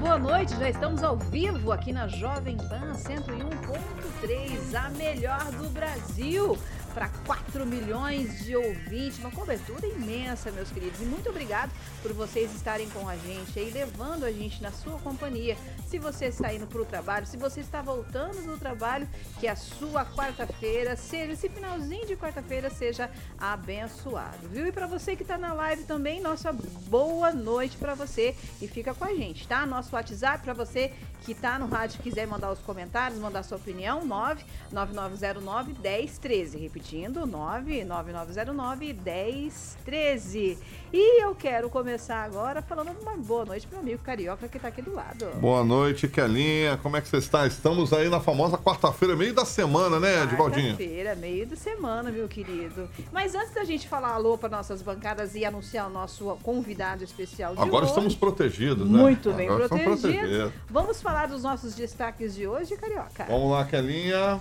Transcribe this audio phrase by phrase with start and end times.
[0.00, 0.56] Boa noite.
[0.58, 6.58] Já estamos ao vivo aqui na Jovem Pan 101.3, a melhor do Brasil
[6.96, 10.98] para 4 milhões de ouvintes, uma cobertura imensa, meus queridos.
[10.98, 14.98] E muito obrigado por vocês estarem com a gente aí, levando a gente na sua
[15.00, 15.58] companhia.
[15.86, 19.06] Se você está indo para o trabalho, se você está voltando do trabalho,
[19.38, 24.66] que a sua quarta-feira seja, esse finalzinho de quarta-feira seja abençoado, viu?
[24.66, 28.94] E para você que está na live também, nossa boa noite para você e fica
[28.94, 29.66] com a gente, tá?
[29.66, 30.94] Nosso WhatsApp para você
[31.26, 36.56] que está no rádio quiser mandar os comentários, mandar sua opinião, 99909 1013.
[36.56, 40.58] Repetindo, 99909 1013.
[40.92, 44.68] E eu quero começar agora falando uma boa noite para o amigo carioca que está
[44.68, 45.26] aqui do lado.
[45.40, 46.76] Boa noite, Kelinha.
[46.78, 47.44] Como é que você está?
[47.46, 50.76] Estamos aí na famosa quarta-feira, meio da semana, né, Edivaldinho?
[50.76, 52.88] Quarta-feira, meio da semana, meu querido.
[53.12, 57.54] Mas antes da gente falar alô para nossas bancadas e anunciar o nosso convidado especial
[57.54, 58.98] de Agora hoje, estamos protegidos, né?
[58.98, 60.52] Muito bem Agora protegidos.
[60.70, 63.24] Vamos falar falar dos nossos destaques de hoje, Carioca?
[63.24, 64.38] Vamos lá, Kelinha.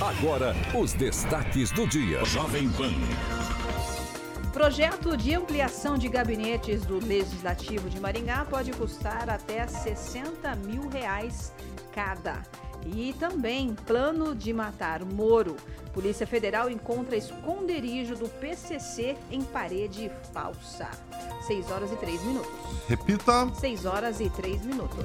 [0.00, 2.24] Agora, os destaques do dia.
[2.24, 2.92] Jovem Pan.
[4.52, 11.52] Projeto de ampliação de gabinetes do Legislativo de Maringá pode custar até 60 mil reais
[11.92, 12.42] cada.
[12.86, 15.56] E também plano de matar Moro.
[15.92, 20.88] Polícia Federal encontra esconderijo do PCC em parede falsa.
[21.46, 22.52] 6 horas e 3 minutos.
[22.88, 23.54] Repita.
[23.54, 25.04] 6 horas e 3 minutos.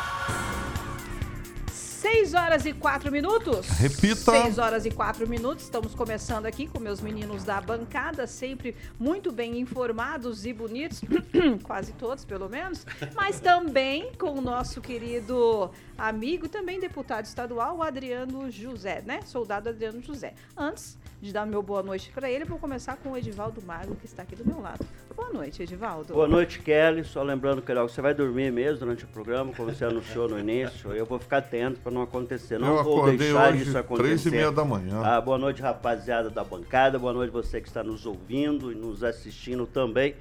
[2.01, 3.67] 6 horas e 4 minutos.
[3.77, 4.31] Repita.
[4.31, 5.65] 6 horas e 4 minutos.
[5.65, 10.99] Estamos começando aqui com meus meninos da bancada, sempre muito bem informados e bonitos,
[11.61, 12.87] quase todos, pelo menos.
[13.13, 15.69] Mas também com o nosso querido
[16.01, 19.21] amigo e também deputado estadual, o Adriano José, né?
[19.23, 20.33] Soldado Adriano José.
[20.57, 24.07] Antes de dar meu boa noite para ele, vou começar com o Edivaldo Magro, que
[24.07, 24.83] está aqui do meu lado.
[25.15, 26.13] Boa noite, Edivaldo.
[26.13, 27.03] Boa noite, Kelly.
[27.03, 30.91] Só lembrando que você vai dormir mesmo durante o programa, como você anunciou no início.
[30.91, 32.57] Eu vou ficar atento para não acontecer.
[32.57, 34.07] Não Eu vou deixar hoje, isso acontecer.
[34.07, 35.01] Três e meia da manhã.
[35.03, 36.97] Ah, boa noite, rapaziada da bancada.
[36.97, 40.15] Boa noite você que está nos ouvindo e nos assistindo também.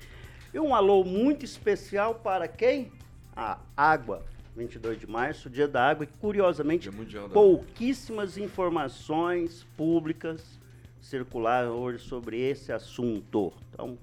[0.53, 2.93] E um alô muito especial para quem?
[3.35, 4.23] A água.
[4.61, 6.91] 22 de março, dia da água, e curiosamente,
[7.33, 10.61] pouquíssimas informações públicas
[11.01, 13.53] circularam hoje sobre esse assunto.
[13.73, 13.99] Então,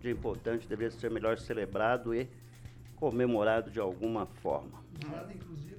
[0.00, 2.28] dia importante, deveria ser melhor celebrado e
[2.96, 4.82] comemorado de alguma forma.
[5.10, 5.76] Nada, inclusive,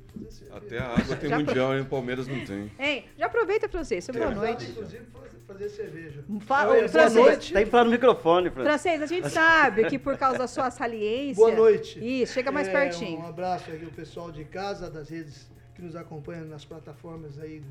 [0.52, 2.72] Até a água tem mundial e o Palmeiras não tem.
[2.80, 4.08] Ei, já aproveita, Francês.
[4.10, 4.70] Boa noite.
[4.72, 5.06] Inclusive,
[5.48, 6.24] fazer cerveja.
[6.42, 7.14] Fala, Oi, francês.
[7.14, 7.54] boa noite.
[7.54, 8.68] Tem que falar no microfone, Francês.
[8.68, 11.36] Francês, a gente sabe que por causa da sua saliência.
[11.36, 12.00] Boa noite.
[12.22, 13.20] Isso, chega mais É, pertinho.
[13.20, 17.62] Um abraço aqui ao pessoal de casa, das redes que nos acompanham nas plataformas aí.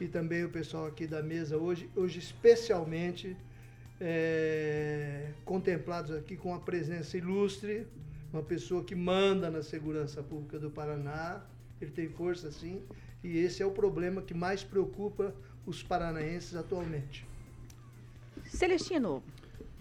[0.00, 3.36] E também o pessoal aqui da mesa hoje, hoje especialmente
[4.00, 7.86] é, contemplados aqui com a presença ilustre,
[8.36, 11.40] uma pessoa que manda na segurança pública do Paraná.
[11.80, 12.82] Ele tem força sim,
[13.24, 15.34] e esse é o problema que mais preocupa
[15.66, 17.26] os paranaenses atualmente.
[18.44, 19.22] Celestino,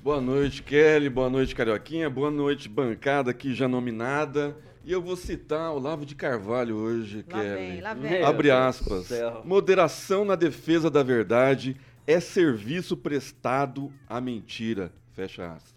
[0.01, 1.09] Boa noite, Kelly.
[1.09, 2.09] Boa noite, Carioquinha.
[2.09, 4.55] Boa noite, bancada aqui já nominada.
[4.83, 7.55] E eu vou citar Olavo de Carvalho hoje, Lá Kelly.
[7.55, 8.11] vem, lá vem.
[8.11, 9.09] Meu Abre aspas.
[9.43, 11.75] Moderação na defesa da verdade
[12.05, 14.91] é serviço prestado à mentira.
[15.13, 15.74] Fecha aspas.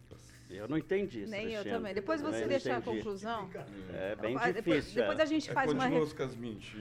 [0.50, 1.30] Eu não entendi isso.
[1.30, 1.78] nem eu Cristiano.
[1.78, 1.94] também.
[1.94, 2.96] Depois você Eu deixa a entendi.
[2.98, 3.50] conclusão.
[3.92, 4.52] É bem Ah, difícil.
[4.62, 5.22] Depois, depois é.
[5.22, 5.98] a gente É, faz uma re-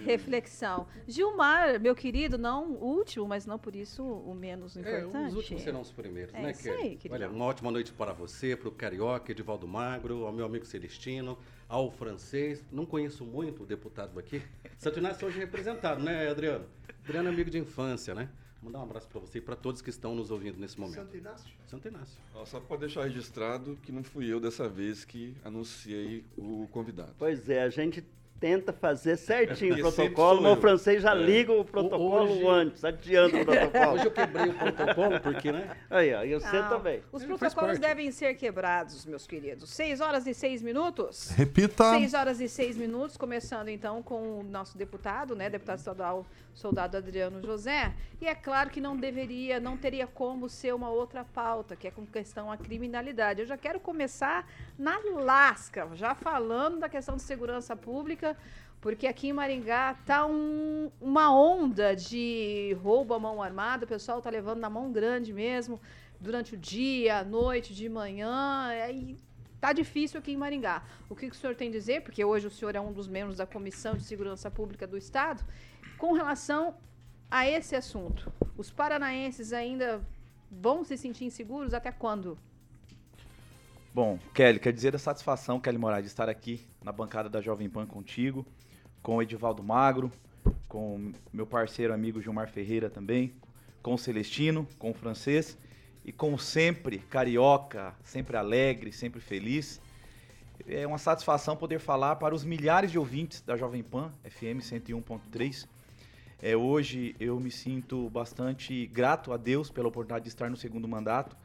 [0.06, 0.88] reflexão.
[1.08, 5.28] Gilmar, meu querido, não o último, mas não por isso o menos É, importante.
[5.30, 7.14] os últimos serão os primeiros, É né, isso aí, querido.
[7.14, 11.38] Olha, uma ótima noite para você, para o Carioca, Edivaldo Magro, ao meu amigo Celestino,
[11.68, 12.64] ao francês.
[12.72, 14.42] Não conheço muito o deputado aqui.
[14.78, 16.66] Santo Inácio hoje é representado, né, Adriano?
[17.04, 18.30] Adriano é amigo de infância, né?
[18.68, 20.96] Mandar um abraço para você e para todos que estão nos ouvindo nesse momento.
[20.96, 21.56] Santo Inácio?
[21.68, 22.20] Santo Inácio.
[22.36, 27.16] Ó, Só para deixar registrado que não fui eu dessa vez que anunciei o convidado.
[27.18, 28.04] Pois é, a gente
[28.40, 31.16] tenta fazer certinho o É, protocolo, mas o francês já É.
[31.16, 33.94] liga o protocolo Hoje- antes, adianta o protocolo.
[33.94, 35.76] Hoje eu quebrei o protocolo porque, né?
[35.90, 37.02] Aí, ó, e você também.
[37.12, 39.70] Os Ele protocolos devem ser quebrados, meus queridos.
[39.72, 41.30] 6 horas e 6 minutos.
[41.32, 41.92] Repita.
[41.92, 46.98] 6 horas e 6 minutos, começando então com o nosso deputado, né, deputado estadual, soldado
[46.98, 47.94] Adriano José.
[48.20, 51.92] E é claro que não deveria, não teria como ser uma outra pauta, que é
[51.92, 53.42] com questão à criminalidade.
[53.42, 54.48] Eu já quero começar
[54.78, 58.27] na lasca, já falando da questão de segurança pública,
[58.82, 64.22] porque aqui em Maringá tá um- uma onda de roubo à mão armada, o pessoal
[64.22, 65.80] tá levando na mão grande mesmo,
[66.20, 69.18] durante o dia, à noite, de manhã, aí
[69.60, 70.84] tá difícil aqui em Maringá.
[71.10, 73.08] O que, que o senhor tem a dizer, porque hoje o senhor é um dos
[73.08, 75.44] membros da Comissão de Segurança Pública do Estado,
[75.98, 76.76] com relação
[77.30, 78.32] a esse assunto?
[78.56, 80.02] Os paranaenses ainda
[80.50, 82.38] vão se sentir inseguros até quando?
[83.98, 87.68] Bom, Kelly, quer dizer da satisfação, Kelly Moraes, de estar aqui na bancada da Jovem
[87.68, 88.46] Pan contigo,
[89.02, 90.12] com o Edivaldo Magro,
[90.68, 93.34] com meu parceiro amigo Gilmar Ferreira também,
[93.82, 95.58] com o Celestino, com o francês
[96.06, 99.82] e com sempre carioca, sempre alegre, sempre feliz.
[100.68, 105.68] É uma satisfação poder falar para os milhares de ouvintes da Jovem Pan FM 101.3.
[106.40, 110.88] É, hoje eu me sinto bastante grato a Deus pela oportunidade de estar no segundo
[110.88, 111.36] mandato.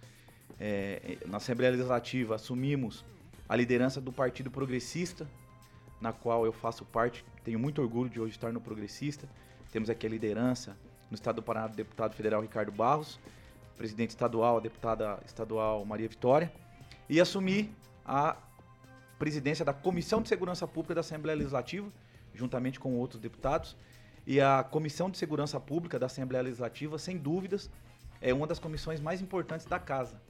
[0.64, 3.04] É, na Assembleia Legislativa assumimos
[3.48, 5.28] a liderança do Partido Progressista,
[6.00, 7.24] na qual eu faço parte.
[7.42, 9.28] Tenho muito orgulho de hoje estar no Progressista.
[9.72, 10.76] Temos aqui a liderança
[11.10, 13.18] no estado do Paraná do deputado federal Ricardo Barros,
[13.76, 16.52] presidente estadual, a deputada estadual Maria Vitória,
[17.08, 17.74] e assumi
[18.06, 18.36] a
[19.18, 21.90] presidência da Comissão de Segurança Pública da Assembleia Legislativa,
[22.32, 23.76] juntamente com outros deputados.
[24.24, 27.68] E a Comissão de Segurança Pública da Assembleia Legislativa, sem dúvidas,
[28.20, 30.22] é uma das comissões mais importantes da casa.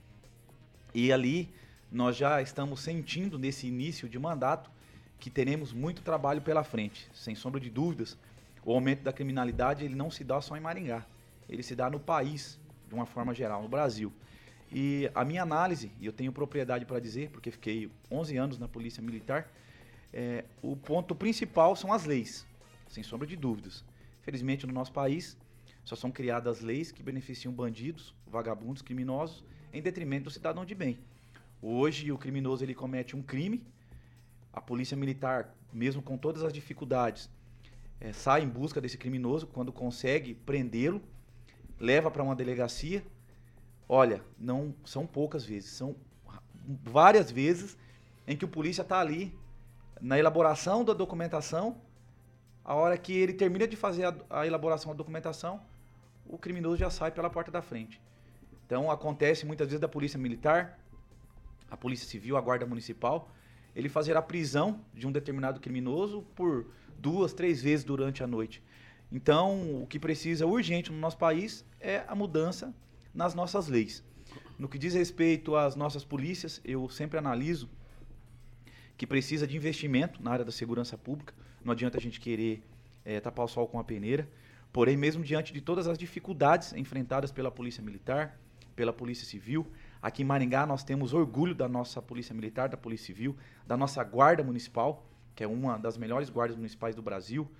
[0.94, 1.52] E ali
[1.90, 4.70] nós já estamos sentindo nesse início de mandato
[5.18, 7.08] que teremos muito trabalho pela frente.
[7.14, 8.16] Sem sombra de dúvidas,
[8.64, 11.04] o aumento da criminalidade ele não se dá só em Maringá,
[11.48, 12.58] ele se dá no país,
[12.88, 14.12] de uma forma geral, no Brasil.
[14.70, 18.66] E a minha análise, e eu tenho propriedade para dizer, porque fiquei 11 anos na
[18.66, 19.48] Polícia Militar,
[20.12, 22.46] é, o ponto principal são as leis,
[22.88, 23.84] sem sombra de dúvidas.
[24.22, 25.36] Felizmente, no nosso país,
[25.84, 30.98] só são criadas leis que beneficiam bandidos, vagabundos, criminosos, em detrimento do cidadão de bem.
[31.60, 33.64] Hoje, o criminoso ele comete um crime,
[34.52, 37.30] a polícia militar, mesmo com todas as dificuldades,
[38.00, 41.00] eh, sai em busca desse criminoso, quando consegue prendê-lo,
[41.78, 43.04] leva para uma delegacia.
[43.88, 45.96] Olha, não são poucas vezes, são
[46.84, 47.76] várias vezes
[48.26, 49.36] em que o polícia está ali
[50.00, 51.80] na elaboração da documentação.
[52.64, 55.60] A hora que ele termina de fazer a, a elaboração da documentação,
[56.26, 58.00] o criminoso já sai pela porta da frente.
[58.66, 60.78] Então acontece muitas vezes da polícia militar,
[61.70, 63.30] a polícia civil, a guarda municipal,
[63.74, 66.66] ele fazer a prisão de um determinado criminoso por
[66.98, 68.62] duas, três vezes durante a noite.
[69.10, 72.74] Então, o que precisa urgente no nosso país é a mudança
[73.14, 74.02] nas nossas leis.
[74.58, 77.68] No que diz respeito às nossas polícias, eu sempre analiso
[78.96, 81.34] que precisa de investimento na área da segurança pública.
[81.64, 82.62] Não adianta a gente querer
[83.04, 84.28] eh, tapar o sol com a peneira.
[84.72, 88.38] Porém, mesmo diante de todas as dificuldades enfrentadas pela Polícia Militar,
[88.74, 89.66] pela Polícia Civil,
[90.00, 93.36] aqui em Maringá nós temos orgulho da nossa Polícia Militar, da Polícia Civil,
[93.66, 97.50] da nossa Guarda Municipal, que é uma das melhores guardas municipais do Brasil.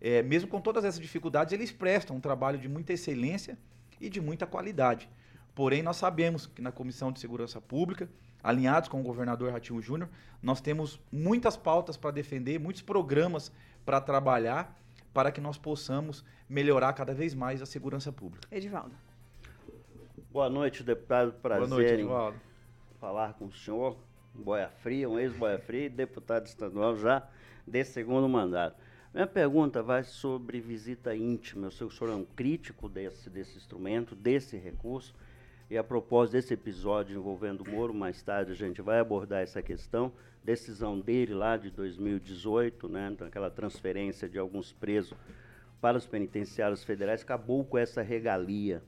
[0.00, 3.58] É, mesmo com todas essas dificuldades, eles prestam um trabalho de muita excelência
[4.00, 5.08] e de muita qualidade.
[5.54, 8.08] Porém, nós sabemos que na Comissão de Segurança Pública,
[8.42, 10.10] alinhados com o governador Ratinho Júnior,
[10.42, 13.50] nós temos muitas pautas para defender, muitos programas
[13.84, 14.78] para trabalhar,
[15.14, 18.48] para que nós possamos melhorar cada vez mais a segurança pública.
[18.50, 19.03] Edivaldo.
[20.34, 21.32] Boa noite, deputado.
[21.34, 22.36] Prazer Boa noite, Edivaldo.
[22.98, 23.96] falar com o senhor.
[24.34, 27.22] Boia Fria, um ex-Boia Fria e deputado estadual já
[27.64, 28.76] de segundo mandato.
[29.14, 31.68] Minha pergunta vai sobre visita íntima.
[31.68, 35.14] Eu sei que o senhor é um crítico desse, desse instrumento, desse recurso.
[35.70, 39.62] E a propósito desse episódio envolvendo o Moro, mais tarde a gente vai abordar essa
[39.62, 40.10] questão.
[40.42, 45.16] Decisão dele lá de 2018, né, então aquela transferência de alguns presos
[45.80, 48.82] para os penitenciários federais, acabou com essa regalia.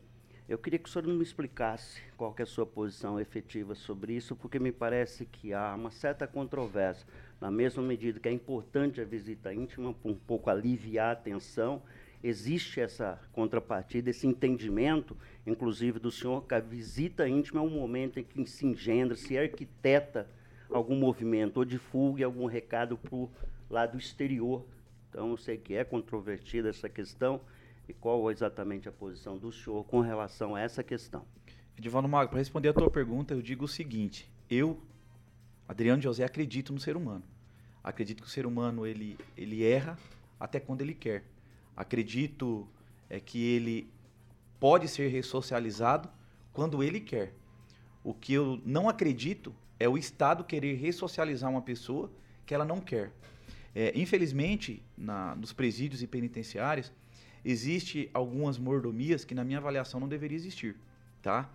[0.49, 4.37] Eu queria que o senhor me explicasse qual é a sua posição efetiva sobre isso,
[4.37, 7.05] porque me parece que há uma certa controvérsia.
[7.41, 11.83] Na mesma medida que é importante a visita íntima, para um pouco aliviar a tensão,
[12.23, 18.21] existe essa contrapartida, esse entendimento, inclusive do senhor, que a visita íntima é um momento
[18.21, 20.29] em que se engendra, se arquiteta
[20.71, 23.29] algum movimento, ou divulgue algum recado para o
[23.69, 24.65] lado exterior.
[25.11, 27.41] Então, eu sei que é controvertida essa questão,
[27.89, 31.25] E qual exatamente a posição do senhor com relação a essa questão?
[31.79, 34.81] Edivaldo Mago, para responder a tua pergunta, eu digo o seguinte: eu,
[35.69, 37.23] Adriano José, acredito no ser humano.
[37.85, 39.97] Acredito que o ser humano ele, ele erra
[40.41, 41.25] até quando ele quer.
[41.77, 42.67] Acredito
[43.09, 43.89] é, que ele
[44.59, 46.09] pode ser ressocializado
[46.53, 47.35] quando ele quer.
[48.03, 52.11] O que eu não acredito é o Estado querer ressocializar uma pessoa
[52.45, 53.13] que ela não quer.
[53.75, 56.91] É, infelizmente, na, nos presídios e penitenciários,
[57.47, 60.77] existe algumas mordomias que, na minha avaliação, não deveria existir.
[61.23, 61.49] Tá?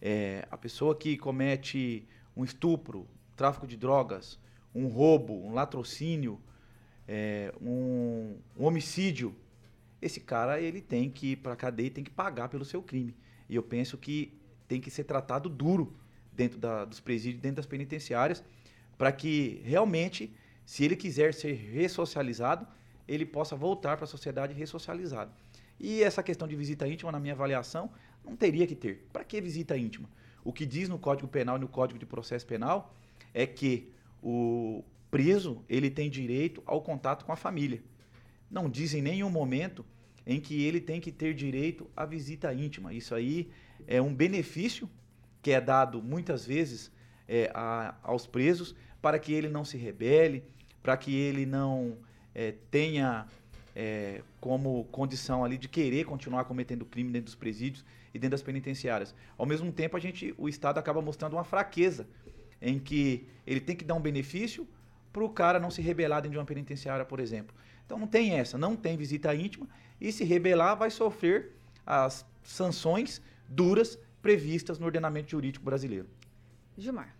[0.00, 4.38] É, a pessoa que comete um estupro, tráfico de drogas,
[4.74, 6.38] um roubo, um latrocínio,
[7.08, 9.34] é, um, um, homicídio,
[10.02, 13.16] esse cara ele tem que ir para cadeia e tem que pagar pelo seu crime.
[13.48, 14.38] E eu penso que
[14.68, 15.96] tem que ser tratado duro
[16.30, 18.44] dentro da, dos presídios, dentro das penitenciárias,
[18.98, 20.30] para que realmente,
[20.66, 22.66] se ele quiser ser ressocializado,
[23.08, 25.32] ele possa voltar para a sociedade ressocializado.
[25.80, 27.90] E essa questão de visita íntima, na minha avaliação,
[28.24, 29.06] não teria que ter.
[29.12, 30.08] Para que visita íntima?
[30.44, 32.94] O que diz no Código Penal e no Código de Processo Penal
[33.32, 33.90] é que
[34.22, 37.82] o preso ele tem direito ao contato com a família.
[38.50, 39.84] Não diz em nenhum momento
[40.26, 42.92] em que ele tem que ter direito à visita íntima.
[42.92, 43.50] Isso aí
[43.86, 44.88] é um benefício
[45.40, 46.92] que é dado muitas vezes
[47.26, 50.44] é, a, aos presos para que ele não se rebele,
[50.82, 51.96] para que ele não
[52.34, 53.26] é, tenha
[53.74, 58.42] é, como condição ali de querer continuar cometendo crime dentro dos presídios e dentro das
[58.42, 59.14] penitenciárias.
[59.36, 62.06] Ao mesmo tempo, a gente, o Estado acaba mostrando uma fraqueza
[62.60, 64.66] em que ele tem que dar um benefício
[65.12, 67.54] para o cara não se rebelar dentro de uma penitenciária, por exemplo.
[67.84, 69.68] Então não tem essa, não tem visita íntima
[70.00, 71.56] e se rebelar vai sofrer
[71.86, 76.08] as sanções duras previstas no ordenamento jurídico brasileiro.
[76.76, 77.17] Gilmar.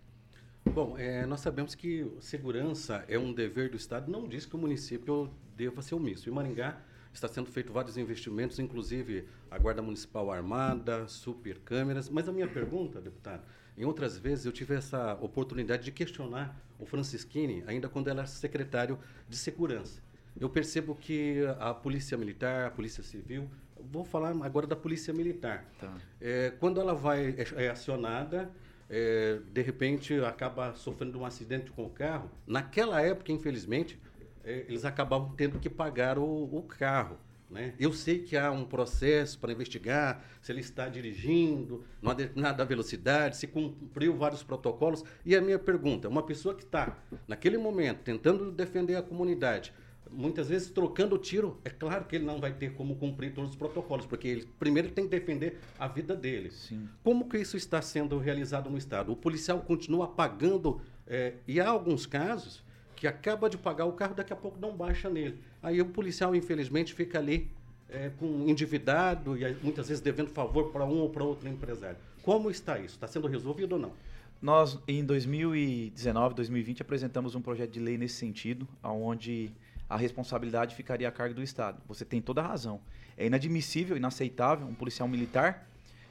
[0.65, 4.59] Bom, é, nós sabemos que segurança é um dever do Estado, não diz que o
[4.59, 6.29] município deva ser omisso.
[6.29, 6.81] Em Maringá
[7.13, 12.09] está sendo feito vários investimentos, inclusive a Guarda Municipal Armada, super câmeras.
[12.09, 13.43] Mas a minha pergunta, deputado,
[13.77, 18.27] em outras vezes eu tive essa oportunidade de questionar o Francisquini, ainda quando ele era
[18.27, 20.01] secretário de Segurança.
[20.39, 23.49] Eu percebo que a Polícia Militar, a Polícia Civil,
[23.91, 25.65] vou falar agora da Polícia Militar.
[25.79, 25.97] Tá.
[26.21, 28.51] É, quando ela vai é, é acionada,
[28.89, 32.29] é, de repente acaba sofrendo um acidente com o carro.
[32.47, 33.99] Naquela época, infelizmente,
[34.43, 37.17] é, eles acabavam tendo que pagar o, o carro.
[37.49, 37.73] Né?
[37.79, 43.37] Eu sei que há um processo para investigar se ele está dirigindo numa determinada velocidade,
[43.37, 45.03] se cumpriu vários protocolos.
[45.25, 49.73] E a minha pergunta: uma pessoa que está, naquele momento, tentando defender a comunidade,
[50.11, 53.55] muitas vezes trocando tiro, é claro que ele não vai ter como cumprir todos os
[53.55, 56.51] protocolos, porque ele primeiro tem que defender a vida dele.
[56.51, 56.87] Sim.
[57.03, 59.11] Como que isso está sendo realizado no Estado?
[59.11, 62.63] O policial continua pagando, é, e há alguns casos
[62.95, 65.39] que acaba de pagar o carro, daqui a pouco não baixa nele.
[65.63, 67.49] Aí o policial, infelizmente, fica ali
[67.89, 71.97] é, com endividado e muitas vezes devendo favor para um ou para outro empresário.
[72.21, 72.95] Como está isso?
[72.95, 73.93] Está sendo resolvido ou não?
[74.41, 79.51] Nós, em 2019, 2020, apresentamos um projeto de lei nesse sentido, onde
[79.89, 81.81] a responsabilidade ficaria a cargo do Estado.
[81.87, 82.79] Você tem toda a razão.
[83.17, 85.67] É inadmissível, inaceitável um policial militar,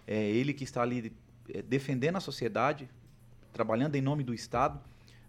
[0.07, 1.13] é, ele que está ali
[1.49, 2.89] é, defendendo a sociedade,
[3.53, 4.81] trabalhando em nome do Estado,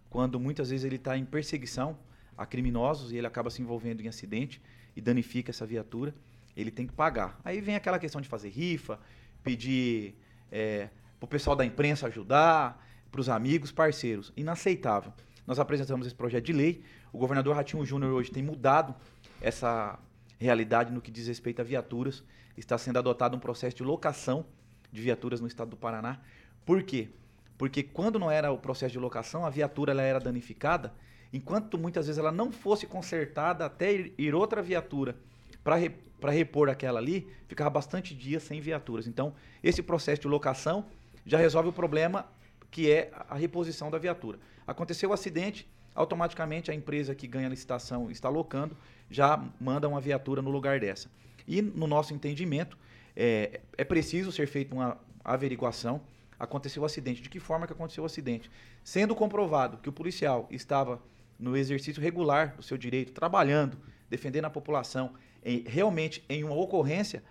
[0.09, 1.97] quando muitas vezes ele está em perseguição
[2.35, 4.61] a criminosos e ele acaba se envolvendo em acidente
[4.95, 6.15] e danifica essa viatura,
[6.57, 7.39] ele tem que pagar.
[7.43, 8.99] Aí vem aquela questão de fazer rifa,
[9.43, 10.15] pedir
[10.51, 10.89] é,
[11.19, 14.33] para o pessoal da imprensa ajudar, para os amigos, parceiros.
[14.35, 15.13] Inaceitável.
[15.49, 16.83] Nós apresentamos esse projeto de lei.
[17.11, 18.93] O governador Ratinho Júnior hoje tem mudado
[19.41, 19.97] essa
[20.37, 22.23] realidade no que diz respeito a viaturas.
[22.55, 24.45] Está sendo adotado um processo de locação
[24.91, 26.19] de viaturas no estado do Paraná.
[26.63, 27.09] Por quê?
[27.57, 30.93] Porque quando não era o processo de locação, a viatura ela era danificada,
[31.33, 35.15] enquanto muitas vezes ela não fosse consertada até ir outra viatura
[35.63, 35.91] para re,
[36.25, 39.07] repor aquela ali, ficava bastante dias sem viaturas.
[39.07, 40.85] Então, esse processo de locação
[41.25, 42.27] já resolve o problema
[42.69, 44.37] que é a reposição da viatura.
[44.69, 48.77] Aconteceu o acidente, automaticamente a empresa que ganha a licitação está locando,
[49.09, 51.09] já manda uma viatura no lugar dessa.
[51.47, 52.77] E no nosso entendimento,
[53.15, 54.95] é, é preciso ser feita uma
[55.25, 55.99] averiguação.
[56.39, 57.19] Aconteceu o acidente.
[57.19, 58.51] De que forma que aconteceu o acidente?
[58.83, 61.01] Sendo comprovado que o policial estava
[61.39, 63.75] no exercício regular do seu direito, trabalhando,
[64.07, 67.23] defendendo a população, em, realmente em uma ocorrência,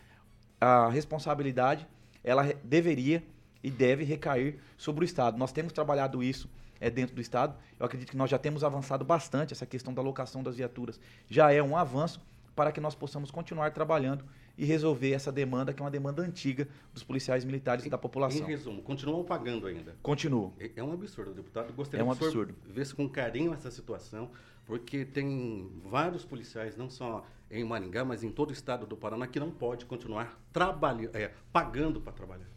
[0.61, 1.87] a responsabilidade
[2.25, 3.23] ela deveria
[3.62, 5.38] e deve recair sobre o Estado.
[5.38, 6.49] Nós temos trabalhado isso
[6.80, 7.56] é, dentro do Estado.
[7.78, 11.00] Eu acredito que nós já temos avançado bastante essa questão da locação das viaturas.
[11.28, 12.20] Já é um avanço
[12.54, 14.25] para que nós possamos continuar trabalhando
[14.56, 18.44] e resolver essa demanda, que é uma demanda antiga dos policiais militares e da população.
[18.44, 19.94] Em resumo, continuam pagando ainda.
[20.02, 20.52] Continuo.
[20.58, 21.73] É, é um absurdo, deputado.
[21.73, 22.54] Gostaria É um que absurdo.
[22.66, 24.28] visse com carinho essa situação,
[24.66, 29.28] porque tem vários policiais, não só em Maringá, mas em todo o estado do Paraná,
[29.28, 32.49] que não pode continuar trabalhando, é, pagando para trabalhar.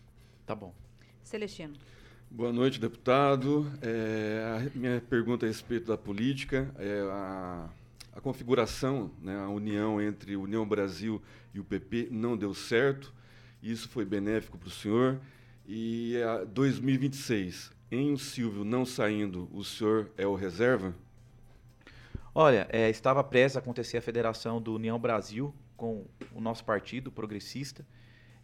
[0.48, 0.74] Tá bom.
[1.24, 1.76] Celestino.
[2.34, 3.70] Boa noite, deputado.
[3.82, 7.70] É, a minha pergunta a respeito da política é a,
[8.14, 11.22] a configuração, né, a união entre União Brasil
[11.54, 13.14] e o PP não deu certo.
[13.62, 15.20] Isso foi benéfico para o senhor.
[15.68, 20.96] E a 2026, em o Silvio não saindo, o senhor é o reserva?
[22.34, 27.12] Olha, é, estava prestes a acontecer a federação do União Brasil com o nosso partido
[27.12, 27.86] progressista.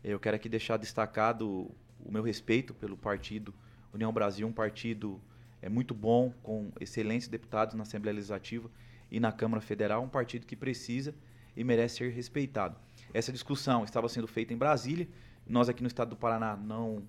[0.03, 1.71] Eu quero aqui deixar destacado
[2.03, 3.53] o meu respeito pelo partido
[3.97, 5.19] União Brasil, um partido
[5.61, 8.69] é muito bom, com excelentes deputados na Assembleia Legislativa
[9.11, 11.13] e na Câmara Federal, um partido que precisa
[11.55, 12.77] e merece ser respeitado.
[13.13, 15.07] Essa discussão estava sendo feita em Brasília,
[15.47, 17.03] nós aqui no estado do Paraná não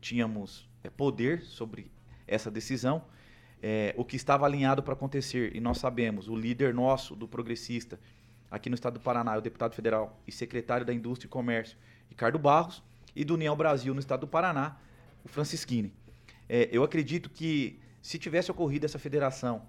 [0.00, 1.90] tínhamos é, poder sobre
[2.26, 3.04] essa decisão.
[3.60, 7.98] É, o que estava alinhado para acontecer, e nós sabemos, o líder nosso do progressista
[8.48, 11.76] aqui no estado do Paraná é o deputado federal e secretário da Indústria e Comércio,
[12.08, 12.82] Ricardo Barros,
[13.16, 14.76] e do União Brasil no estado do Paraná,
[15.24, 15.92] o Francisquini.
[16.48, 19.66] É, eu acredito que se tivesse ocorrido essa federação,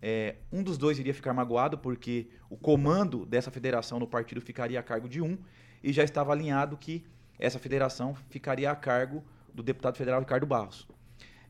[0.00, 4.78] é, um dos dois iria ficar magoado, porque o comando dessa federação no partido ficaria
[4.78, 5.38] a cargo de um,
[5.82, 7.04] e já estava alinhado que
[7.38, 10.86] essa federação ficaria a cargo do deputado federal Ricardo Barros.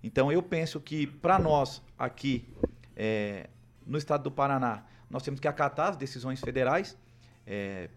[0.02, 2.48] Então eu penso que para nós aqui
[2.96, 3.48] é,
[3.86, 6.96] no estado do Paraná, nós temos que acatar as decisões federais.
[7.46, 7.88] É,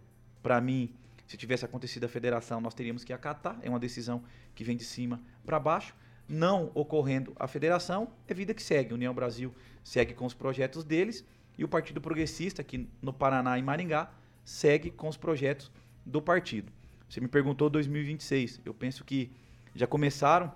[0.43, 0.93] para mim,
[1.25, 3.57] se tivesse acontecido a federação, nós teríamos que acatar.
[3.61, 5.95] É uma decisão que vem de cima para baixo.
[6.27, 8.93] Não ocorrendo a federação, é vida que segue.
[8.93, 9.53] União Brasil
[9.83, 11.23] segue com os projetos deles
[11.57, 14.11] e o Partido Progressista, aqui no Paraná e Maringá,
[14.43, 15.71] segue com os projetos
[16.05, 16.71] do partido.
[17.07, 18.61] Você me perguntou 2026.
[18.65, 19.31] Eu penso que
[19.73, 20.51] já começaram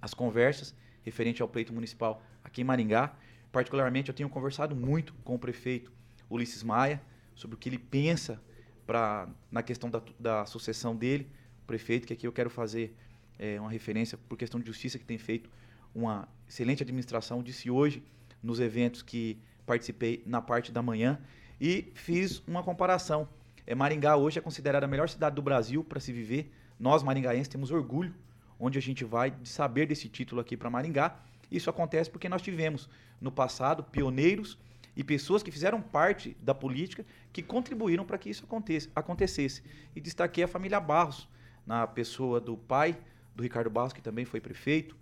[0.00, 3.14] as conversas referente ao pleito municipal aqui em Maringá.
[3.52, 5.92] Particularmente, eu tenho conversado muito com o prefeito
[6.28, 7.00] Ulisses Maia
[7.34, 8.40] sobre o que ele pensa
[8.86, 11.30] pra, na questão da, da sucessão dele.
[11.62, 12.96] O prefeito, que aqui eu quero fazer
[13.40, 15.48] é, uma referência por questão de justiça, que tem feito
[15.94, 18.02] uma excelente administração, disse hoje
[18.42, 21.18] nos eventos que participei na parte da manhã
[21.58, 23.26] e fiz uma comparação.
[23.66, 26.52] É, Maringá hoje é considerada a melhor cidade do Brasil para se viver.
[26.78, 28.14] Nós, maringaenses, temos orgulho
[28.58, 31.18] onde a gente vai de saber desse título aqui para Maringá.
[31.50, 34.58] Isso acontece porque nós tivemos no passado pioneiros
[34.94, 38.46] e pessoas que fizeram parte da política que contribuíram para que isso
[38.94, 39.62] acontecesse.
[39.96, 41.26] E destaquei a família Barros,
[41.66, 42.98] na pessoa do pai
[43.40, 44.94] do Ricardo Barros, que também foi prefeito,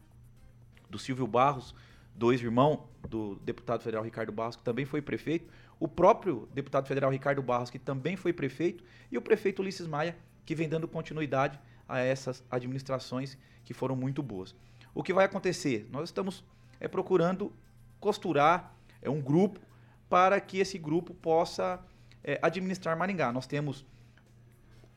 [0.89, 1.75] do Silvio Barros,
[2.15, 7.11] dois irmãos do deputado federal Ricardo Barros, que também foi prefeito, o próprio deputado federal
[7.11, 11.59] Ricardo Barros, que também foi prefeito, e o prefeito Ulisses Maia, que vem dando continuidade
[11.89, 14.55] a essas administrações que foram muito boas.
[14.95, 15.89] O que vai acontecer?
[15.91, 16.45] Nós estamos
[16.81, 17.53] é, procurando
[18.01, 19.61] costurar é, um grupo
[20.09, 21.81] para que esse grupo possa
[22.25, 23.33] é, administrar Maringá.
[23.33, 23.85] Nós temos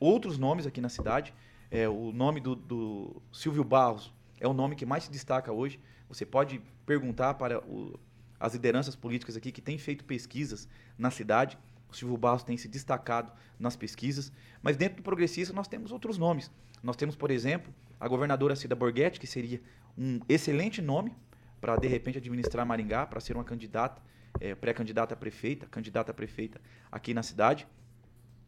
[0.00, 1.34] outros nomes aqui na cidade.
[1.74, 5.80] É, o nome do, do, Silvio Barros é o nome que mais se destaca hoje.
[6.06, 7.98] Você pode perguntar para o,
[8.38, 11.56] as lideranças políticas aqui que têm feito pesquisas na cidade.
[11.88, 14.30] O Silvio Barros tem se destacado nas pesquisas.
[14.62, 16.50] Mas dentro do progressista nós temos outros nomes.
[16.82, 19.58] Nós temos, por exemplo, a governadora Cida Borghetti, que seria
[19.96, 21.16] um excelente nome
[21.58, 24.02] para, de repente, administrar Maringá, para ser uma candidata,
[24.38, 27.66] é, pré-candidata a prefeita, candidata a prefeita aqui na cidade.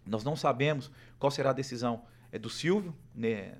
[0.05, 2.05] Nós não sabemos qual será a decisão
[2.35, 3.55] é, do Silvio né,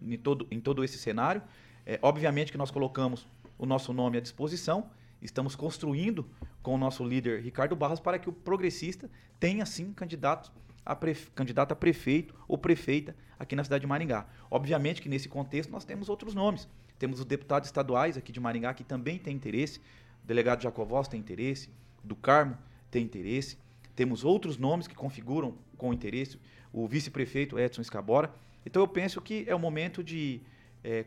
[0.00, 1.42] em, todo, em todo esse cenário.
[1.84, 6.26] É, obviamente que nós colocamos o nosso nome à disposição, estamos construindo
[6.62, 10.50] com o nosso líder Ricardo Barros para que o progressista tenha, sim, candidatos
[10.86, 11.30] a pref...
[11.34, 14.26] candidato a prefeito ou prefeita aqui na cidade de Maringá.
[14.50, 16.66] Obviamente que nesse contexto nós temos outros nomes.
[16.98, 19.80] Temos os deputados estaduais aqui de Maringá que também têm interesse.
[20.22, 21.68] O delegado Jacovós tem interesse,
[22.02, 22.56] do Carmo
[22.90, 23.58] tem interesse.
[23.94, 26.38] Temos outros nomes que configuram com interesse,
[26.72, 28.34] o vice-prefeito Edson Escabora.
[28.66, 30.40] Então eu penso que é o momento de
[30.82, 31.04] é,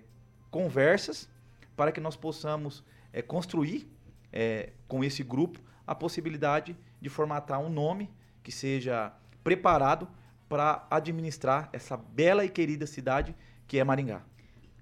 [0.49, 1.29] conversas
[1.75, 3.87] para que nós possamos é, construir
[4.31, 8.09] é, com esse grupo a possibilidade de formatar um nome
[8.43, 10.07] que seja preparado
[10.49, 13.35] para administrar essa bela e querida cidade
[13.67, 14.23] que é Maringá.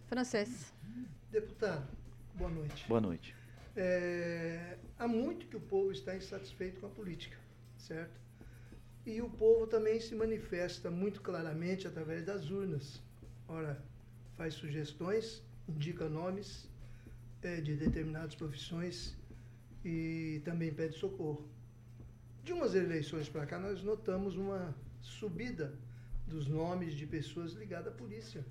[0.07, 0.73] Francês.
[1.31, 1.87] Deputado,
[2.35, 2.85] boa noite.
[2.87, 3.35] Boa noite.
[3.75, 7.37] É, há muito que o povo está insatisfeito com a política,
[7.85, 8.19] certo?
[9.05, 13.01] E o povo também se manifesta muito claramente através das urnas.
[13.47, 13.79] Ora,
[14.35, 16.67] faz sugestões, indica nomes
[17.43, 19.15] é, de determinadas profissões
[19.83, 21.47] e também pede socorro.
[22.43, 25.77] De umas eleições para cá, nós notamos uma subida
[26.27, 28.43] dos nomes de pessoas ligadas à polícia.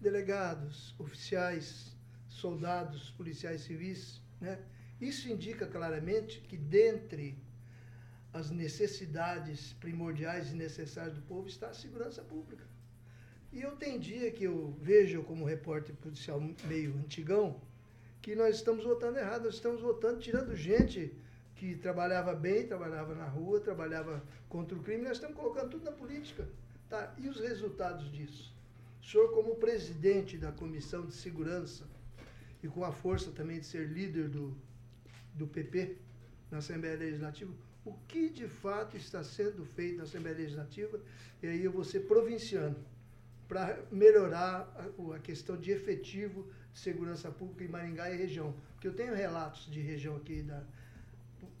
[0.00, 1.96] Delegados, oficiais,
[2.28, 4.20] soldados, policiais civis.
[4.40, 4.58] Né?
[5.00, 7.38] Isso indica claramente que, dentre
[8.38, 12.64] as necessidades primordiais e necessárias do povo, está a segurança pública.
[13.52, 17.60] E eu tem dia que eu vejo como repórter policial meio antigão,
[18.22, 21.12] que nós estamos votando errado, nós estamos votando tirando gente
[21.56, 25.92] que trabalhava bem, trabalhava na rua, trabalhava contra o crime, nós estamos colocando tudo na
[25.92, 26.48] política.
[26.88, 27.12] Tá?
[27.18, 28.54] E os resultados disso?
[29.02, 31.84] O senhor, como presidente da Comissão de Segurança
[32.62, 34.56] e com a força também de ser líder do,
[35.34, 35.96] do PP
[36.50, 37.52] na Assembleia Legislativa,
[37.88, 41.00] o que de fato está sendo feito na Assembleia Legislativa?
[41.42, 42.76] E aí eu vou ser provinciano
[43.48, 48.54] para melhorar a, a, questão de efetivo de segurança pública em Maringá e região.
[48.74, 50.62] Porque eu tenho relatos de região aqui da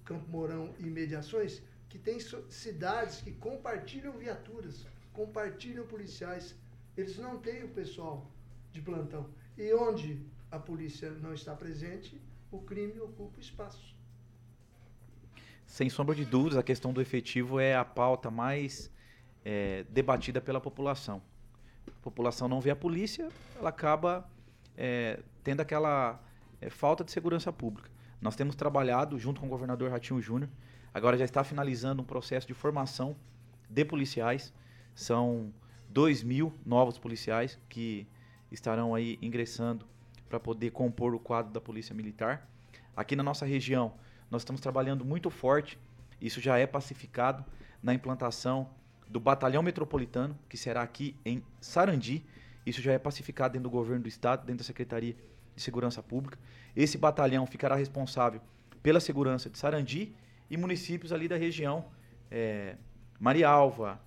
[0.04, 2.18] Campo Mourão e Mediações que tem
[2.50, 6.54] cidades que compartilham viaturas, compartilham policiais.
[6.94, 8.30] Eles não têm o pessoal
[8.70, 9.30] de plantão.
[9.56, 13.97] E onde a polícia não está presente, o crime ocupa espaço.
[15.68, 18.90] Sem sombra de dúvidas, a questão do efetivo é a pauta mais
[19.44, 21.22] é, debatida pela população
[21.98, 24.28] a população não vê a polícia, ela acaba
[24.76, 26.20] é, tendo aquela
[26.60, 27.90] é, falta de segurança pública.
[28.20, 30.50] Nós temos trabalhado junto com o governador Ratinho Júnior,
[30.92, 33.16] agora já está finalizando um processo de formação
[33.68, 34.52] de policiais.
[34.94, 35.52] São
[35.90, 38.06] 2 mil novos policiais que
[38.50, 39.86] estarão aí ingressando
[40.28, 42.48] para poder compor o quadro da Polícia Militar.
[42.96, 43.94] Aqui na nossa região,
[44.30, 45.78] nós estamos trabalhando muito forte,
[46.20, 47.44] isso já é pacificado,
[47.82, 48.68] na implantação
[49.08, 52.24] do Batalhão Metropolitano, que será aqui em Sarandi.
[52.66, 55.16] Isso já é pacificado dentro do governo do estado, dentro da Secretaria
[55.54, 56.38] de Segurança Pública.
[56.76, 58.40] Esse batalhão ficará responsável
[58.82, 60.14] pela segurança de Sarandi
[60.50, 61.86] e municípios ali da região,
[62.30, 62.76] é,
[63.18, 64.00] Marialva,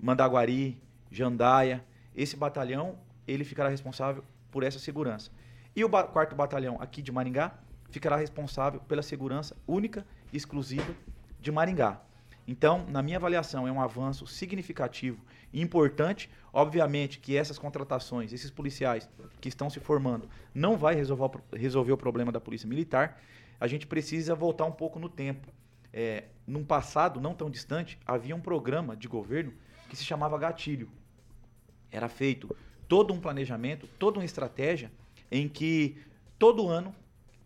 [0.00, 1.84] Mandaguari, Jandaia.
[2.14, 5.30] Esse batalhão ele ficará responsável por essa segurança.
[5.76, 7.56] E o quarto batalhão aqui de Maringá
[7.90, 10.94] ficará responsável pela segurança única e exclusiva
[11.40, 12.00] de Maringá.
[12.46, 15.22] Então, na minha avaliação, é um avanço significativo
[15.52, 16.30] e importante.
[16.50, 21.96] Obviamente que essas contratações, esses policiais que estão se formando, não vai resolver, resolver o
[21.96, 23.20] problema da polícia militar.
[23.60, 25.46] A gente precisa voltar um pouco no tempo.
[25.92, 29.52] É, num passado não tão distante, havia um programa de governo
[29.90, 30.88] que se chamava Gatilho.
[31.90, 32.54] Era feito
[32.88, 34.90] todo um planejamento, toda uma estratégia
[35.30, 35.98] em que
[36.38, 36.94] todo ano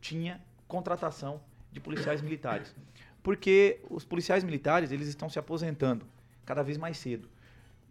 [0.03, 0.38] tinha
[0.69, 1.41] contratação
[1.73, 2.75] de policiais militares
[3.23, 6.05] porque os policiais militares eles estão se aposentando
[6.45, 7.29] cada vez mais cedo.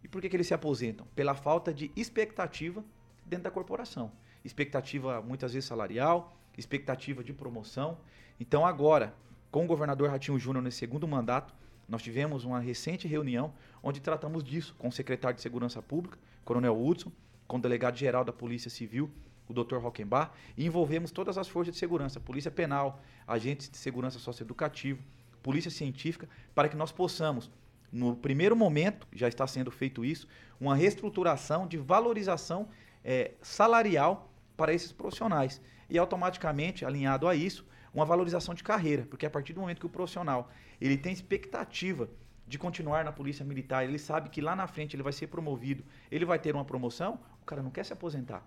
[0.04, 1.08] E por que, que eles se aposentam?
[1.16, 2.84] Pela falta de expectativa
[3.26, 4.12] dentro da corporação.
[4.44, 7.98] Expectativa muitas vezes salarial, expectativa de promoção.
[8.40, 9.16] Então agora,
[9.50, 11.54] com o governador Ratinho Júnior nesse segundo mandato,
[11.88, 16.80] nós tivemos uma recente reunião onde tratamos disso com o secretário de Segurança Pública, Coronel
[16.80, 17.12] Hudson,
[17.48, 19.10] com o delegado-geral da Polícia Civil,
[19.52, 19.78] o Dr.
[19.78, 25.02] Rockenbach, e envolvemos todas as forças de segurança, Polícia Penal, agentes de segurança socioeducativo,
[25.44, 27.52] polícia científica, para que nós possamos,
[27.92, 30.28] no primeiro momento, já está sendo feito isso,
[30.60, 32.70] uma reestruturação de valorização
[33.04, 35.62] é, salarial para esses profissionais.
[35.90, 39.86] E automaticamente, alinhado a isso, uma valorização de carreira, porque a partir do momento que
[39.86, 42.10] o profissional ele tem expectativa
[42.48, 45.84] de continuar na polícia militar, ele sabe que lá na frente ele vai ser promovido,
[46.10, 48.46] ele vai ter uma promoção, o cara não quer se aposentar.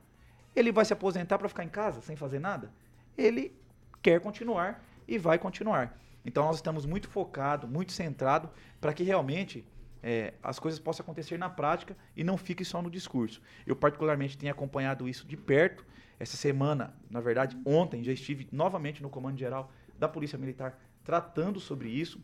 [0.54, 2.72] Ele vai se aposentar para ficar em casa sem fazer nada?
[3.16, 3.54] Ele
[4.02, 5.98] quer continuar e vai continuar.
[6.24, 9.64] Então nós estamos muito focados, muito centrados para que realmente
[10.02, 13.40] é, as coisas possam acontecer na prática e não fique só no discurso.
[13.66, 15.84] Eu particularmente tenho acompanhado isso de perto.
[16.18, 21.58] Essa semana, na verdade, ontem já estive novamente no Comando Geral da Polícia Militar tratando
[21.58, 22.20] sobre isso.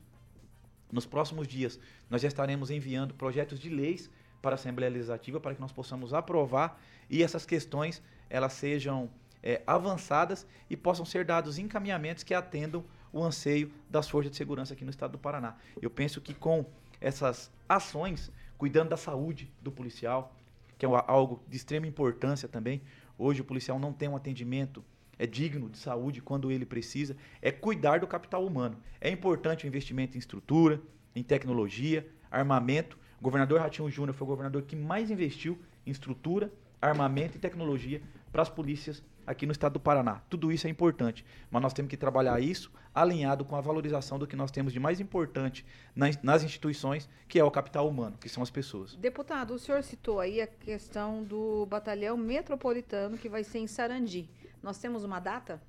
[0.92, 4.10] Nos próximos dias, nós já estaremos enviando projetos de leis
[4.42, 9.10] para a Assembleia Legislativa para que nós possamos aprovar e essas questões elas sejam
[9.42, 14.72] é, avançadas e possam ser dados encaminhamentos que atendam o anseio das forças de segurança
[14.72, 15.56] aqui no estado do Paraná.
[15.82, 16.64] Eu penso que com
[17.00, 20.34] essas ações, cuidando da saúde do policial,
[20.78, 22.80] que é algo de extrema importância também,
[23.18, 24.84] hoje o policial não tem um atendimento
[25.18, 28.78] é digno de saúde quando ele precisa, é cuidar do capital humano.
[28.98, 30.80] É importante o investimento em estrutura,
[31.14, 32.96] em tecnologia, armamento.
[33.18, 38.00] O governador Ratinho Júnior foi o governador que mais investiu em estrutura, armamento e tecnologia
[38.32, 40.20] para as polícias aqui no estado do Paraná.
[40.28, 44.26] Tudo isso é importante, mas nós temos que trabalhar isso alinhado com a valorização do
[44.26, 45.64] que nós temos de mais importante
[45.94, 48.96] nas, nas instituições, que é o capital humano, que são as pessoas.
[48.96, 54.28] Deputado, o senhor citou aí a questão do batalhão metropolitano que vai ser em Sarandi.
[54.62, 55.62] Nós temos uma data?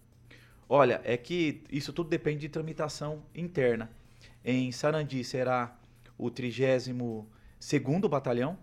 [0.67, 3.89] Olha, é que isso tudo depende de tramitação interna.
[4.43, 5.77] Em Sarandi será
[6.17, 8.57] o 32º Batalhão.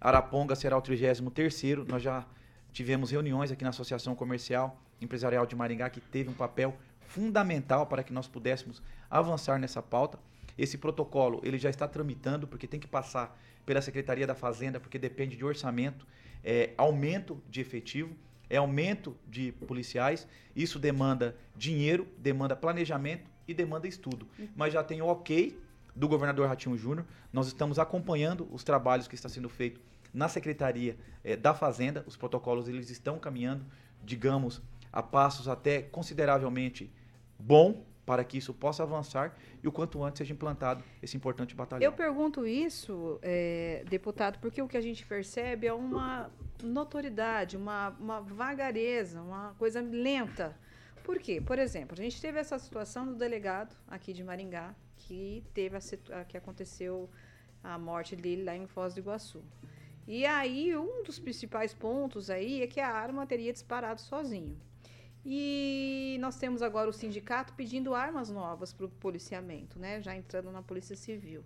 [0.00, 1.86] Araponga será o 33º.
[1.86, 2.26] Nós já
[2.72, 8.02] tivemos reuniões aqui na Associação Comercial Empresarial de Maringá que teve um papel fundamental para
[8.02, 10.18] que nós pudéssemos avançar nessa pauta.
[10.56, 14.98] Esse protocolo ele já está tramitando porque tem que passar pela Secretaria da Fazenda porque
[14.98, 16.06] depende de orçamento,
[16.44, 18.14] é, aumento de efetivo,
[18.48, 20.26] é aumento de policiais.
[20.54, 24.26] Isso demanda dinheiro, demanda planejamento e demanda estudo.
[24.54, 25.58] Mas já tem o ok
[25.94, 27.06] do governador Ratinho Júnior.
[27.32, 29.80] Nós estamos acompanhando os trabalhos que está sendo feito
[30.12, 32.04] na Secretaria eh, da Fazenda.
[32.06, 33.64] Os protocolos eles estão caminhando,
[34.02, 36.92] digamos, a passos até consideravelmente
[37.38, 41.84] bom para que isso possa avançar e o quanto antes seja implantado esse importante batalhão.
[41.84, 46.28] Eu pergunto isso, é, deputado, porque o que a gente percebe é uma
[46.62, 50.56] notoriedade, uma, uma vagareza, uma coisa lenta.
[51.04, 51.40] Por quê?
[51.40, 56.24] Por exemplo, a gente teve essa situação do delegado aqui de Maringá, que teve a,
[56.24, 57.08] que aconteceu
[57.62, 59.42] a morte dele lá em Foz do Iguaçu.
[60.12, 64.60] E aí, um dos principais pontos aí é que a arma teria disparado sozinho.
[65.24, 70.02] E nós temos agora o sindicato pedindo armas novas para o policiamento, né?
[70.02, 71.44] Já entrando na Polícia Civil.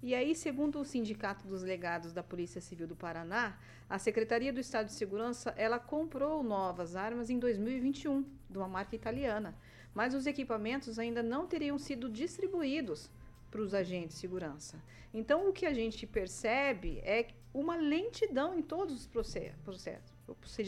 [0.00, 3.58] E aí, segundo o Sindicato dos Legados da Polícia Civil do Paraná,
[3.90, 8.94] a Secretaria do Estado de Segurança, ela comprou novas armas em 2021, de uma marca
[8.94, 9.56] italiana,
[9.92, 13.10] mas os equipamentos ainda não teriam sido distribuídos
[13.50, 14.80] para os agentes de segurança.
[15.12, 20.12] Então, o que a gente percebe é uma lentidão em todos os processos,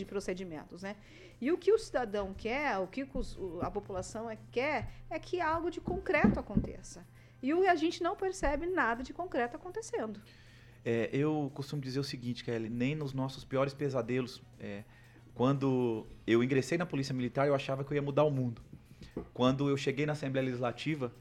[0.06, 0.96] procedimentos, né?
[1.40, 3.06] E o que o cidadão quer, o que
[3.60, 7.06] a população é, quer, é que algo de concreto aconteça.
[7.42, 10.20] E a gente não percebe nada de concreto acontecendo.
[10.84, 14.84] É, eu costumo dizer o seguinte, Kelly, nem nos nossos piores pesadelos, é,
[15.34, 18.62] quando eu ingressei na Polícia Militar, eu achava que eu ia mudar o mundo.
[19.34, 21.12] Quando eu cheguei na Assembleia Legislativa,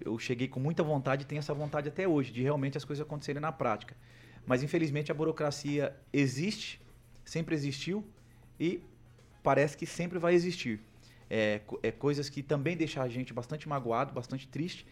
[0.00, 3.04] eu cheguei com muita vontade e tenho essa vontade até hoje, de realmente as coisas
[3.04, 3.96] acontecerem na prática.
[4.46, 6.80] Mas, infelizmente, a burocracia existe,
[7.24, 8.04] sempre existiu
[8.58, 8.82] e
[9.42, 10.80] parece que sempre vai existir.
[11.30, 14.86] É, é coisas que também deixam a gente bastante magoado, bastante triste.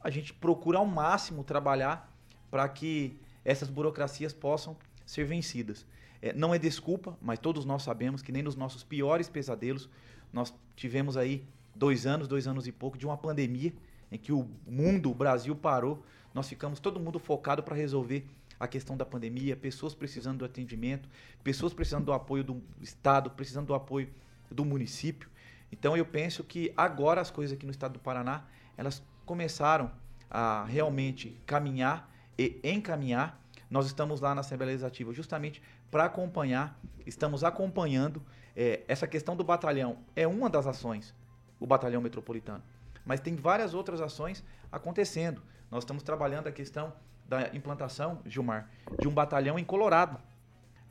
[0.00, 2.14] A gente procura ao máximo trabalhar
[2.50, 5.86] para que essas burocracias possam ser vencidas.
[6.20, 9.88] É, não é desculpa, mas todos nós sabemos que nem nos nossos piores pesadelos
[10.32, 11.44] nós tivemos aí
[11.74, 13.72] dois anos, dois anos e pouco de uma pandemia
[14.10, 16.02] em que o mundo, o Brasil parou.
[16.34, 18.26] Nós ficamos todo mundo focado para resolver
[18.58, 21.08] a questão da pandemia, pessoas precisando do atendimento,
[21.44, 24.08] pessoas precisando do apoio do Estado, precisando do apoio
[24.50, 25.28] do município.
[25.70, 28.44] Então eu penso que agora as coisas aqui no estado do Paraná,
[28.76, 29.90] elas começaram
[30.30, 33.40] a realmente caminhar e encaminhar.
[33.70, 38.22] Nós estamos lá na Assembleia Legislativa justamente para acompanhar, estamos acompanhando
[38.56, 39.98] é, essa questão do batalhão.
[40.16, 41.14] É uma das ações,
[41.60, 42.62] o batalhão metropolitano.
[43.04, 45.42] Mas tem várias outras ações acontecendo.
[45.70, 46.92] Nós estamos trabalhando a questão
[47.28, 50.18] da implantação, Gilmar, de um batalhão em Colorado.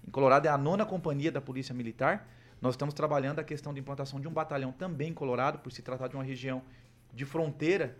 [0.07, 2.27] Em Colorado é a nona companhia da Polícia Militar.
[2.61, 5.81] Nós estamos trabalhando a questão de implantação de um batalhão também em Colorado, por se
[5.81, 6.61] tratar de uma região
[7.11, 7.97] de fronteira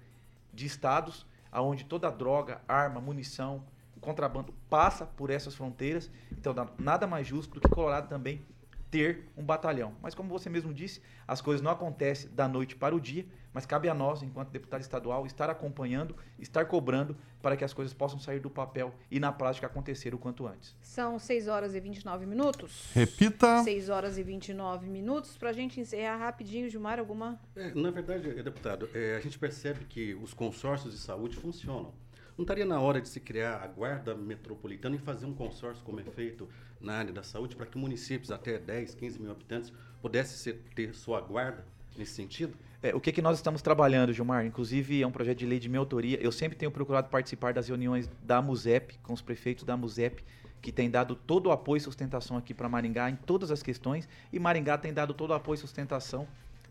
[0.54, 3.64] de estados, aonde toda droga, arma, munição,
[4.00, 6.10] contrabando passa por essas fronteiras.
[6.32, 8.46] Então, nada mais justo do que Colorado também
[8.90, 9.96] ter um batalhão.
[10.02, 13.66] Mas como você mesmo disse, as coisas não acontecem da noite para o dia, mas
[13.66, 18.20] cabe a nós, enquanto deputado estadual, estar acompanhando, estar cobrando para que as coisas possam
[18.20, 20.76] sair do papel e na prática acontecer o quanto antes.
[20.82, 22.92] São 6 horas e 29 minutos.
[22.94, 23.64] Repita.
[23.64, 25.38] 6 horas e 29 minutos.
[25.38, 27.40] Para a gente encerrar rapidinho, Gilmar, alguma...
[27.56, 31.94] É, na verdade, deputado, é, a gente percebe que os consórcios de saúde funcionam.
[32.38, 36.00] Não estaria na hora de se criar a guarda metropolitana e fazer um consórcio como
[36.00, 36.48] é feito
[36.80, 41.22] na área da saúde para que municípios até 10, 15 mil habitantes pudessem ter sua
[41.22, 41.66] guarda
[41.98, 42.56] nesse sentido?
[42.82, 44.46] É, o que, que nós estamos trabalhando, Gilmar?
[44.46, 46.20] Inclusive, é um projeto de lei de minha autoria.
[46.22, 50.24] Eu sempre tenho procurado participar das reuniões da MUSEP, com os prefeitos da MUSEP,
[50.62, 54.08] que tem dado todo o apoio e sustentação aqui para Maringá em todas as questões,
[54.32, 56.28] e Maringá tem dado todo o apoio e sustentação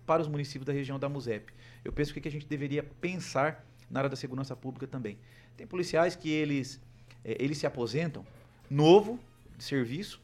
[0.06, 1.52] para os municípios da região da MUSEP.
[1.84, 5.18] Eu penso que, que a gente deveria pensar na área da segurança pública também.
[5.56, 6.80] Tem policiais que eles,
[7.24, 8.24] é, eles se aposentam
[8.70, 9.18] novo
[9.56, 10.20] de serviço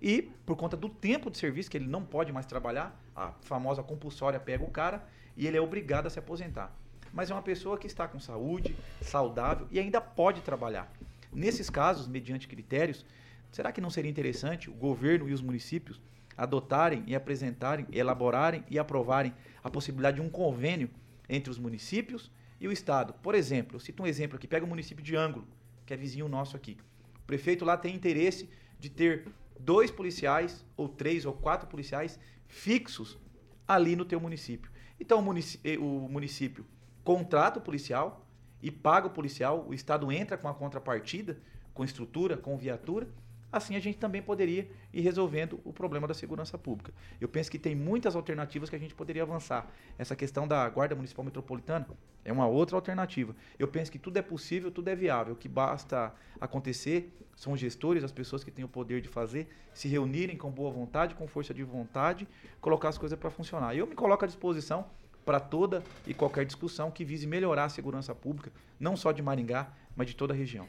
[0.00, 3.82] e por conta do tempo de serviço que ele não pode mais trabalhar, a famosa
[3.82, 6.74] compulsória pega o cara e ele é obrigado a se aposentar.
[7.12, 10.92] Mas é uma pessoa que está com saúde, saudável e ainda pode trabalhar.
[11.32, 13.04] Nesses casos, mediante critérios,
[13.50, 16.00] será que não seria interessante o governo e os municípios
[16.36, 19.32] adotarem e apresentarem, elaborarem e aprovarem
[19.64, 20.90] a possibilidade de um convênio
[21.28, 23.14] entre os municípios e o Estado.
[23.14, 25.46] Por exemplo, eu cito um exemplo aqui, pega o município de Ângulo,
[25.84, 26.76] que é vizinho nosso aqui.
[27.22, 28.48] O prefeito lá tem interesse
[28.88, 33.18] de ter dois policiais, ou três ou quatro policiais fixos
[33.66, 34.70] ali no teu município.
[35.00, 36.64] Então o município, o município
[37.02, 38.26] contrata o policial,
[38.62, 41.38] e paga o policial, o Estado entra com a contrapartida,
[41.74, 43.08] com estrutura, com viatura,
[43.50, 46.92] assim a gente também poderia ir resolvendo o problema da segurança pública.
[47.20, 49.70] Eu penso que tem muitas alternativas que a gente poderia avançar.
[49.98, 51.86] Essa questão da Guarda Municipal Metropolitana
[52.24, 53.34] é uma outra alternativa.
[53.58, 55.34] Eu penso que tudo é possível, tudo é viável.
[55.34, 59.48] O que basta acontecer são os gestores, as pessoas que têm o poder de fazer,
[59.72, 62.26] se reunirem com boa vontade, com força de vontade,
[62.60, 63.76] colocar as coisas para funcionar.
[63.76, 64.86] Eu me coloco à disposição
[65.24, 69.72] para toda e qualquer discussão que vise melhorar a segurança pública, não só de Maringá,
[69.94, 70.66] mas de toda a região.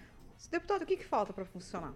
[0.51, 1.93] Deputado, o que, que falta para funcionar?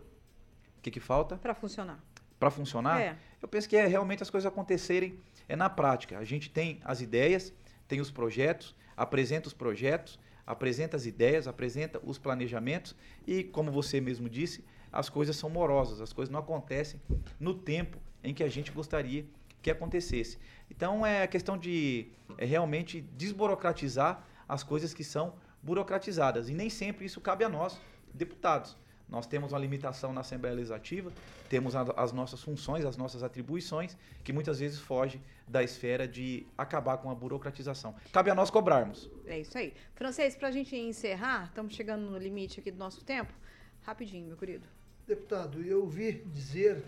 [0.82, 1.38] O que, que falta?
[1.38, 2.04] Para funcionar.
[2.40, 3.00] Para funcionar?
[3.00, 3.16] É.
[3.40, 6.18] Eu penso que é realmente as coisas acontecerem é na prática.
[6.18, 7.54] A gente tem as ideias,
[7.88, 12.96] tem os projetos, apresenta os projetos, apresenta as ideias, apresenta os planejamentos
[13.28, 17.00] e, como você mesmo disse, as coisas são morosas, as coisas não acontecem
[17.40, 19.24] no tempo em que a gente gostaria
[19.62, 20.40] que acontecesse.
[20.68, 22.08] Então é a questão de
[22.40, 27.80] é, realmente desburocratizar as coisas que são burocratizadas e nem sempre isso cabe a nós,
[28.12, 28.76] deputados.
[29.12, 31.12] Nós temos uma limitação na Assembleia Legislativa,
[31.50, 36.48] temos a, as nossas funções, as nossas atribuições, que muitas vezes foge da esfera de
[36.58, 37.94] acabar com a burocratização.
[38.14, 39.10] Cabe a nós cobrarmos.
[39.26, 39.74] É isso aí.
[39.94, 43.34] Francês, para a gente encerrar, estamos chegando no limite aqui do nosso tempo.
[43.82, 44.66] Rapidinho, meu querido.
[45.06, 46.82] Deputado, eu ouvi dizer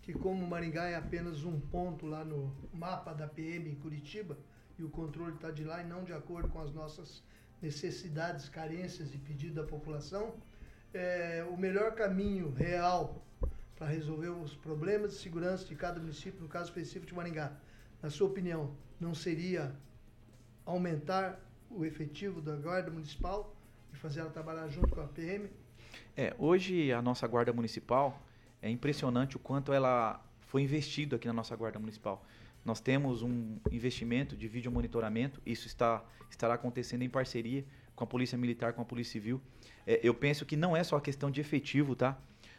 [0.00, 4.38] que como Maringá é apenas um ponto lá no mapa da PM em Curitiba,
[4.78, 7.22] e o controle está de lá e não de acordo com as nossas
[7.60, 10.34] necessidades, carências e pedido da população,
[10.92, 13.22] é, o melhor caminho real
[13.76, 17.52] para resolver os problemas de segurança de cada município, no caso específico de Maringá,
[18.02, 19.74] na sua opinião, não seria
[20.64, 23.54] aumentar o efetivo da Guarda Municipal
[23.92, 25.48] e fazer ela trabalhar junto com a PM?
[26.16, 28.20] É, hoje a nossa Guarda Municipal,
[28.60, 32.24] é impressionante o quanto ela foi investido aqui na nossa Guarda Municipal.
[32.64, 37.64] Nós temos um investimento de vídeo monitoramento, isso está, estará acontecendo em parceria
[37.98, 39.40] com a Polícia Militar, com a Polícia Civil.
[39.84, 42.16] É, eu penso que não é só a questão de efetivo, tá?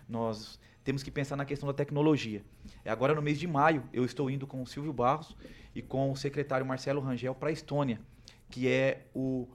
[0.07, 2.43] Nós temos que pensar na questão da tecnologia.
[2.83, 5.37] É, agora, no mês de maio, eu estou indo com o Silvio Barros
[5.73, 8.01] e com o secretário Marcelo Rangel para a Estônia,
[8.49, 9.47] que é o,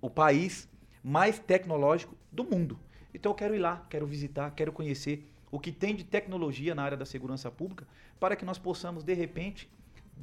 [0.00, 0.66] o país
[1.04, 2.80] mais tecnológico do mundo.
[3.12, 6.82] Então, eu quero ir lá, quero visitar, quero conhecer o que tem de tecnologia na
[6.82, 7.86] área da segurança pública,
[8.18, 9.70] para que nós possamos, de repente,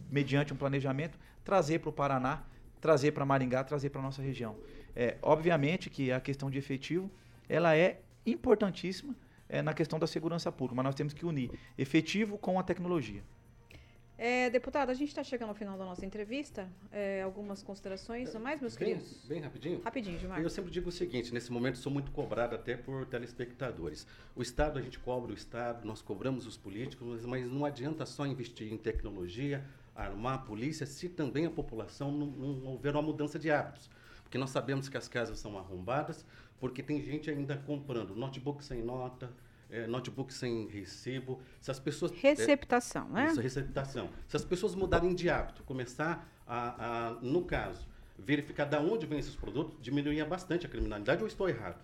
[0.09, 2.43] mediante um planejamento, trazer para o Paraná,
[2.81, 4.55] trazer para Maringá, trazer para a nossa região.
[4.95, 7.11] É, obviamente que a questão de efetivo,
[7.49, 9.15] ela é importantíssima
[9.49, 13.21] é, na questão da segurança pública, mas nós temos que unir efetivo com a tecnologia.
[14.17, 16.69] É, deputado, a gente está chegando ao final da nossa entrevista.
[16.89, 19.25] É, algumas considerações a mais, meus bem, queridos?
[19.25, 19.81] Bem rapidinho.
[19.83, 20.41] Rapidinho, Gilmar.
[20.41, 24.07] Eu sempre digo o seguinte, nesse momento sou muito cobrado até por telespectadores.
[24.33, 28.25] O Estado, a gente cobra o Estado, nós cobramos os políticos, mas não adianta só
[28.25, 33.37] investir em tecnologia, armar a polícia, se também a população não, não houver uma mudança
[33.37, 33.89] de hábitos.
[34.25, 36.25] Porque nós sabemos que as casas são arrombadas,
[36.59, 39.31] porque tem gente ainda comprando notebook sem nota,
[39.69, 41.39] é, notebook sem recibo.
[41.61, 43.27] Se as pessoas receptação, é, né?
[43.27, 44.09] Isso, receptação.
[44.27, 49.19] Se as pessoas mudarem de hábito, começar a, a, no caso, verificar de onde vêm
[49.19, 51.21] esses produtos, diminuiria bastante a criminalidade.
[51.21, 51.79] Ou estou errado?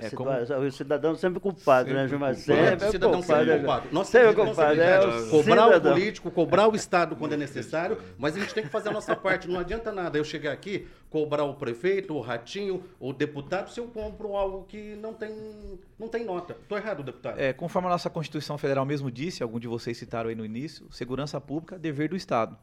[0.00, 0.30] É como...
[0.30, 2.34] O cidadão sempre culpado, sempre né, Gilmar?
[2.34, 3.44] Sempre, é cidadão culpado.
[3.44, 3.88] sempre culpado.
[3.92, 4.80] Nós sempre culpado.
[4.80, 5.92] É o cobrar cidadão.
[5.92, 8.92] o político, cobrar o Estado quando é necessário, mas a gente tem que fazer a
[8.92, 9.48] nossa parte.
[9.48, 13.86] Não adianta nada eu chegar aqui, cobrar o prefeito, o ratinho, o deputado, se eu
[13.86, 16.56] compro algo que não tem, não tem nota.
[16.62, 17.38] Estou errado, deputado?
[17.38, 20.86] É, conforme a nossa Constituição Federal mesmo disse, algum de vocês citaram aí no início,
[20.92, 22.56] segurança pública, dever do Estado.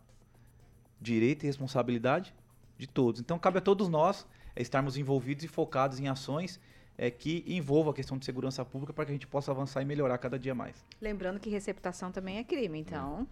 [0.99, 2.33] Direito e responsabilidade
[2.77, 3.21] de todos.
[3.21, 6.59] Então, cabe a todos nós é, estarmos envolvidos e focados em ações
[6.97, 9.85] é, que envolva a questão de segurança pública para que a gente possa avançar e
[9.85, 10.83] melhorar cada dia mais.
[11.01, 13.27] Lembrando que receptação também é crime, então.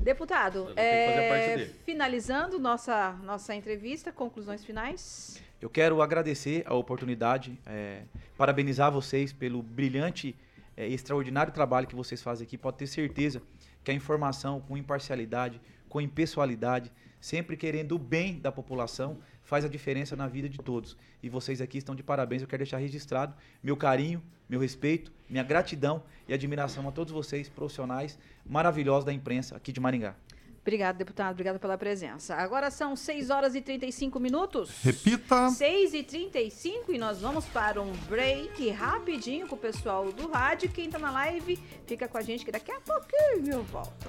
[0.00, 5.40] Deputado, é, finalizando nossa, nossa entrevista, conclusões finais.
[5.60, 8.02] Eu quero agradecer a oportunidade, é,
[8.36, 10.34] parabenizar vocês pelo brilhante
[10.76, 12.58] é, e extraordinário trabalho que vocês fazem aqui.
[12.58, 13.42] Pode ter certeza
[13.84, 19.68] que a informação com imparcialidade, com impessoalidade, sempre querendo o bem da população, faz a
[19.68, 20.96] diferença na vida de todos.
[21.22, 22.42] E vocês aqui estão de parabéns.
[22.42, 27.48] Eu quero deixar registrado meu carinho, meu respeito, minha gratidão e admiração a todos vocês,
[27.48, 30.14] profissionais maravilhosos da imprensa aqui de Maringá.
[30.62, 31.32] Obrigado, deputado.
[31.32, 32.36] Obrigado pela presença.
[32.36, 34.70] Agora são 6 horas e 35 minutos.
[34.80, 35.50] Repita.
[35.50, 40.70] 6 e 35 e nós vamos para um break rapidinho com o pessoal do rádio.
[40.70, 44.08] Quem tá na live, fica com a gente que daqui a pouquinho eu volto.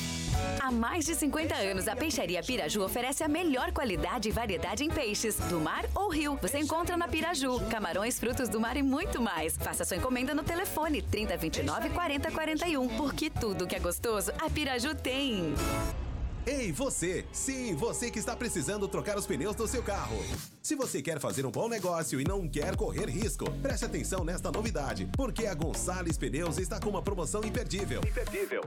[0.59, 4.89] Há mais de 50 anos, a Peixaria Piraju oferece a melhor qualidade e variedade em
[4.89, 6.37] peixes, do mar ou rio.
[6.41, 9.57] Você encontra na Piraju, camarões, frutos do mar e muito mais.
[9.57, 15.53] Faça sua encomenda no telefone 3029 4041, porque tudo que é gostoso, a Piraju tem.
[16.45, 17.23] Ei, você!
[17.31, 20.17] Sim, você que está precisando trocar os pneus do seu carro.
[20.61, 24.51] Se você quer fazer um bom negócio e não quer correr risco, preste atenção nesta
[24.51, 28.01] novidade, porque a Gonçalves Pneus está com uma promoção imperdível.
[28.01, 28.61] Imperdível.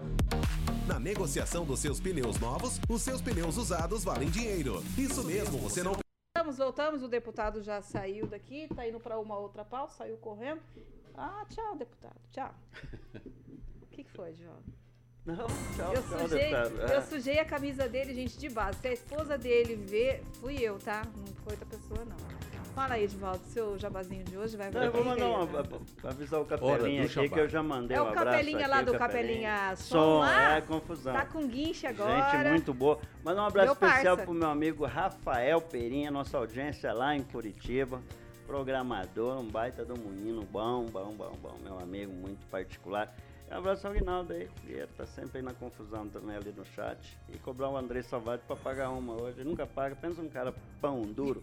[0.86, 4.82] Na negociação dos seus pneus novos, os seus pneus usados valem dinheiro.
[4.98, 5.94] Isso mesmo, você não
[6.36, 7.02] Voltamos, voltamos.
[7.02, 10.60] O deputado já saiu daqui, tá indo para uma outra pauta, saiu correndo.
[11.16, 12.16] Ah, tchau, deputado.
[12.32, 12.54] Tchau.
[13.82, 14.58] O que, que foi, João?
[15.24, 15.36] Não,
[15.76, 16.74] tchau, Eu tchau, sujei, deputado.
[16.80, 17.00] eu É.
[17.02, 18.78] sujei a camisa dele, gente, de base.
[18.80, 21.06] Se a esposa dele vê, fui eu, tá?
[21.16, 22.16] Não foi outra pessoa, não.
[22.74, 25.48] Fala aí, Edvaldo, seu jabazinho de hoje vai Não, eu vou mandar uma,
[26.10, 28.84] avisar o Capelinha aqui que eu já mandei É um o abraço Capelinha lá aqui,
[28.86, 30.56] do o Capelinha Som Som, lá?
[30.56, 31.12] é confusão.
[31.12, 32.32] Tá com guinche agora.
[32.32, 32.98] Gente muito boa.
[33.22, 34.24] Mandar um abraço Meu especial parça.
[34.24, 38.02] pro meu amigo Rafael Perinha, nossa audiência lá em Curitiba.
[38.44, 41.56] Programador, um baita do menino, bom, bom, bom, bom.
[41.62, 43.14] Meu amigo muito particular.
[43.54, 47.16] Abraço ao Guinaldo aí, Vieira, tá sempre aí na confusão também ali no chat.
[47.32, 49.38] E cobrar o André Salvati pra pagar uma hoje.
[49.40, 51.40] Ele nunca paga, pensa um cara pão duro.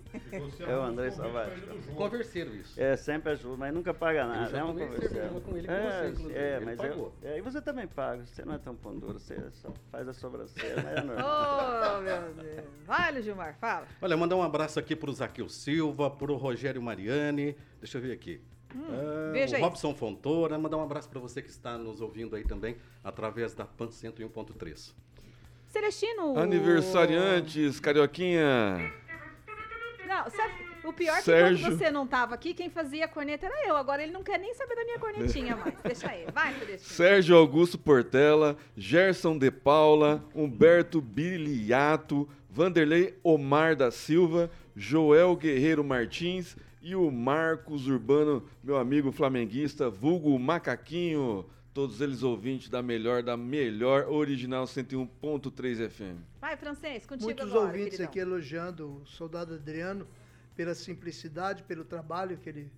[0.60, 1.62] É o André Salvati.
[1.96, 2.80] Converseiro isso.
[2.80, 4.50] É, sempre ajuda, mas nunca paga nada.
[4.50, 5.40] já é um converseiro.
[5.40, 6.38] com ele, com é, você, inclusive.
[6.38, 7.14] É, Ele mas pagou.
[7.24, 8.26] eu, é, e você também paga.
[8.26, 11.98] Você não é tão pão duro, você só faz a sobrancelha, mas é normal.
[11.98, 12.66] Oh, meu Deus.
[12.86, 13.88] Vale, Gilmar, fala.
[14.02, 17.56] Olha, mandar um abraço aqui pro Zaqueu Silva, pro Rogério Mariani.
[17.80, 18.42] Deixa eu ver aqui.
[18.76, 19.62] Ah, veja o aí.
[19.62, 23.66] Robson Fontoura, mandar um abraço para você que está nos ouvindo aí também através da
[23.66, 24.94] PAN 101.3.
[25.68, 26.38] Celestino.
[26.38, 28.92] Aniversariantes, Carioquinha.
[30.06, 30.54] Não, sabe,
[30.84, 31.66] o pior é que Sérgio.
[31.66, 33.78] quando você não tava aqui, quem fazia a corneta era eu.
[33.78, 35.74] Agora ele não quer nem saber da minha cornetinha mais.
[35.84, 36.32] Deixa ele.
[36.32, 36.96] Vai, Celestino.
[36.96, 46.58] Sérgio Augusto Portela, Gerson De Paula, Humberto Biliato, Vanderlei Omar da Silva, Joel Guerreiro Martins
[46.82, 51.46] e o Marcos Urbano, meu amigo flamenguista, vulgo Macaquinho.
[51.74, 56.20] Todos eles ouvintes da melhor, da melhor original 101.3 FM.
[56.42, 58.06] Vai, francês, contigo Muitos agora, ouvintes queridão.
[58.08, 60.06] aqui elogiando o soldado Adriano
[60.54, 62.70] pela simplicidade, pelo trabalho que ele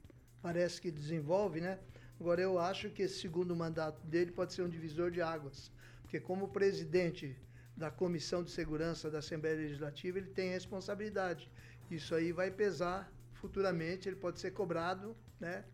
[0.43, 1.79] parece que desenvolve, né?
[2.19, 5.71] Agora eu acho que esse segundo mandato dele pode ser um divisor de águas,
[6.03, 7.35] porque como presidente
[7.75, 11.49] da Comissão de Segurança da Assembleia Legislativa, ele tem responsabilidade.
[11.89, 13.11] Isso aí vai pesar
[13.43, 15.65] futuramente, ele pode ser cobrado, né?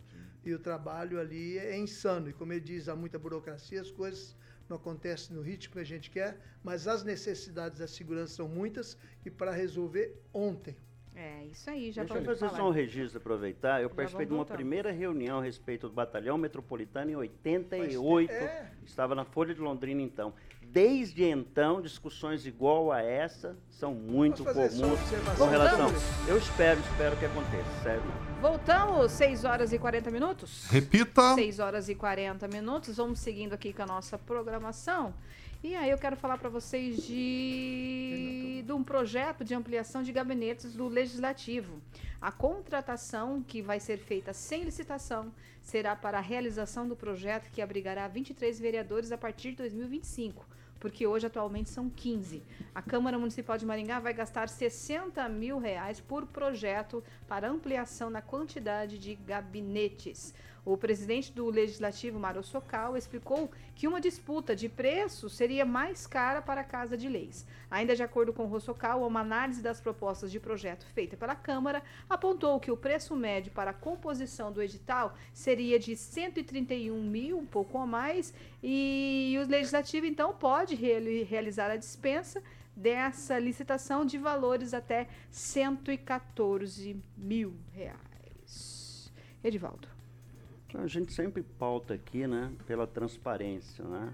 [0.44, 2.28] E o trabalho ali é insano.
[2.28, 4.36] E como ele diz, há muita burocracia, as coisas
[4.68, 8.98] não acontecem no ritmo que a gente quer, mas as necessidades da segurança são muitas
[9.24, 10.76] e para resolver ontem.
[11.16, 12.58] É, isso aí, já Deixa eu vamos fazer falar.
[12.64, 13.82] só um registro, aproveitar.
[13.84, 14.56] Eu Já participei de uma voltar.
[14.56, 18.32] primeira reunião a respeito do Batalhão Metropolitano em 88.
[18.32, 18.72] é.
[18.86, 20.34] Estava na Folha de Londrina, então.
[20.72, 25.00] Desde então, discussões igual a essa são muito comuns
[25.36, 25.90] com relação.
[26.28, 28.04] Eu espero, espero que aconteça, sério.
[28.40, 30.68] Voltamos, 6 horas e 40 minutos?
[30.70, 31.34] Repita.
[31.34, 32.98] 6 horas e 40 minutos.
[32.98, 35.12] Vamos seguindo aqui com a nossa programação.
[35.64, 40.76] E aí eu quero falar para vocês de, de um projeto de ampliação de gabinetes
[40.76, 41.82] do Legislativo.
[42.22, 47.60] A contratação que vai ser feita sem licitação será para a realização do projeto que
[47.60, 50.49] abrigará 23 vereadores a partir de 2025
[50.80, 52.44] porque hoje atualmente são 15.
[52.74, 58.22] A Câmara Municipal de Maringá vai gastar 60 mil reais por projeto para ampliação na
[58.22, 60.34] quantidade de gabinetes.
[60.66, 66.42] O presidente do Legislativo, Mário Socal, explicou que uma disputa de preço seria mais cara
[66.42, 67.46] para a Casa de Leis.
[67.72, 71.82] Ainda de acordo com o Rossocal, uma análise das propostas de projeto feita pela Câmara
[72.10, 77.46] apontou que o preço médio para a composição do edital seria de 131 mil, um
[77.46, 82.44] pouco a mais, e o Legislativo, então, pode reali- realizar a dispensa
[82.76, 89.12] dessa licitação de valores até 114 mil reais.
[89.44, 89.99] Edivaldo.
[90.74, 94.14] A gente sempre pauta aqui, né, pela transparência, né?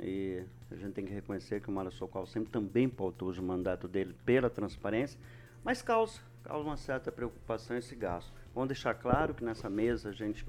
[0.00, 3.88] E a gente tem que reconhecer que o Mário Socal sempre também pautou o mandato
[3.88, 5.18] dele pela transparência,
[5.64, 8.32] mas causa, causa uma certa preocupação esse gasto.
[8.54, 10.46] Vamos deixar claro que nessa mesa a gente,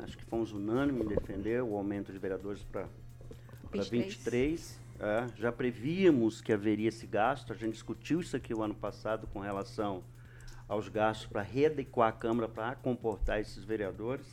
[0.00, 2.88] acho que fomos unânimes em defender o aumento de vereadores para
[3.72, 4.14] 23.
[4.16, 4.80] 23.
[5.00, 9.26] é, já prevíamos que haveria esse gasto, a gente discutiu isso aqui o ano passado
[9.28, 10.02] com relação
[10.68, 14.26] aos gastos para readequar a Câmara para comportar esses vereadores.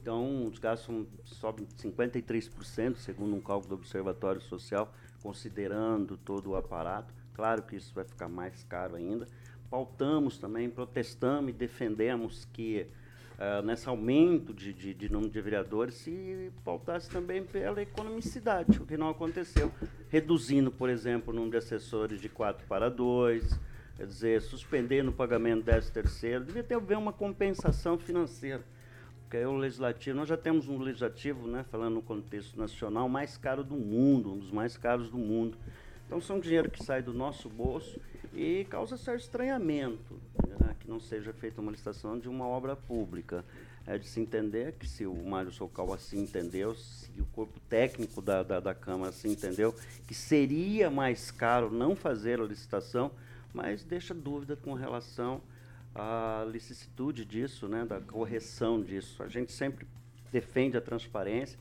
[0.00, 4.92] Então, os gastos sobem 53%, segundo um cálculo do Observatório Social,
[5.22, 7.12] considerando todo o aparato.
[7.34, 9.26] Claro que isso vai ficar mais caro ainda.
[9.68, 12.86] Pautamos também, protestamos e defendemos que,
[13.38, 18.86] ah, nesse aumento de, de, de número de vereadores, se pautasse também pela economicidade, o
[18.86, 19.72] que não aconteceu.
[20.08, 23.58] Reduzindo, por exemplo, o número de assessores de 4 para 2,
[23.96, 28.62] quer dizer, suspendendo o pagamento 13 terceiro, devia ter haver uma compensação financeira.
[29.22, 33.36] Porque aí o legislativo, nós já temos um legislativo, né, falando no contexto nacional, mais
[33.36, 35.58] caro do mundo, um dos mais caros do mundo.
[36.06, 37.98] Então são dinheiro que sai do nosso bolso
[38.32, 43.44] e causa certo estranhamento, né, que não seja feita uma licitação de uma obra pública.
[43.88, 48.20] É de se entender que se o Mário Socal assim entendeu, se o corpo técnico
[48.20, 49.72] da, da, da Câmara assim entendeu,
[50.08, 53.12] que seria mais caro não fazer a licitação,
[53.56, 55.40] mas deixa dúvida com relação
[55.94, 59.22] a licitude disso, né, da correção disso.
[59.22, 59.86] A gente sempre
[60.30, 61.58] defende a transparência,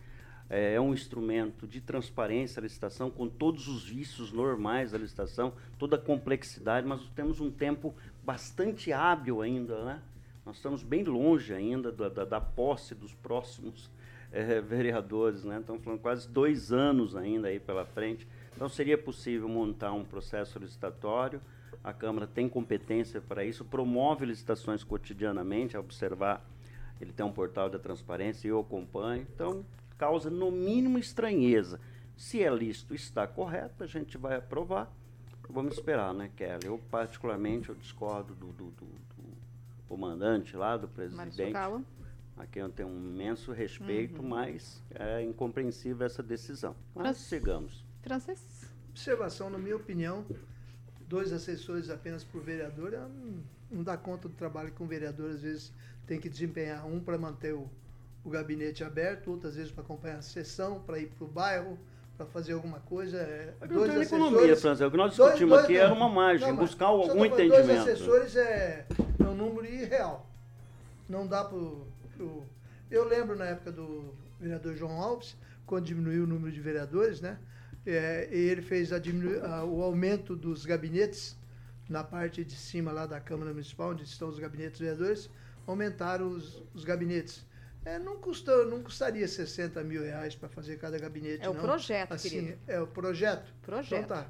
[0.50, 5.54] é, é um instrumento de transparência a licitação, com todos os vícios normais da licitação,
[5.80, 10.02] toda a complexidade, mas temos um tempo bastante hábil ainda, né?
[10.46, 13.90] Nós estamos bem longe ainda da, da, da posse dos próximos
[14.34, 15.62] eh, vereadores, né?
[15.62, 18.28] Estamos falando quase dois anos ainda aí pela frente.
[18.54, 21.42] Então seria possível montar um processo licitatório,
[21.84, 26.46] a Câmara tem competência para isso, promove licitações cotidianamente, a observar,
[27.00, 29.66] ele tem um portal da transparência, eu acompanho, então
[29.98, 31.80] causa no mínimo estranheza.
[32.18, 34.92] Se é lícito, está correto, a gente vai aprovar.
[35.50, 36.66] Vamos esperar, né, Kelly?
[36.66, 39.38] Eu, particularmente, eu discordo do, do, do- do
[39.88, 41.56] comandante lá, do presidente,
[42.38, 44.30] a quem eu tenho um imenso respeito, Uhum.
[44.30, 46.76] mas é incompreensível essa decisão.
[46.94, 47.86] Mas Frans- sigamos.
[48.02, 48.74] Francês.
[48.90, 50.26] Observação, na minha opinião,
[51.08, 55.32] dois assessores apenas por vereador é, não, não dá conta do trabalho que um vereador
[55.32, 55.72] às vezes
[56.06, 56.86] tem que desempenhar.
[56.86, 57.70] Um para manter o,
[58.24, 61.78] o gabinete aberto, outro às vezes para acompanhar a sessão, para ir para o bairro,
[62.18, 63.18] para fazer alguma coisa.
[63.18, 64.86] É, Mas não tem economia, Franzé.
[64.86, 67.66] O que nós discutimos aqui era uma margem, mas buscar algum falando, entendimento.
[67.66, 68.86] Dois assessores é,
[69.20, 70.30] é um número irreal.
[71.08, 71.58] Não dá para
[72.90, 75.36] Eu lembro na época do vereador João Alves,
[75.66, 77.38] quando diminuiu o número de vereadores, né?
[77.86, 79.00] É, e ele fez a
[79.64, 81.38] o aumento dos gabinetes
[81.88, 85.30] na parte de cima lá da Câmara Municipal, onde estão os gabinetes vereadores,
[85.68, 87.46] aumentaram os, os gabinetes.
[87.84, 91.62] É, não, custou, não custaria 60 mil reais para fazer cada gabinete, É o não.
[91.62, 92.60] projeto, assim, querido.
[92.66, 93.54] É o projeto?
[93.62, 94.04] Projeto.
[94.06, 94.28] Então tá.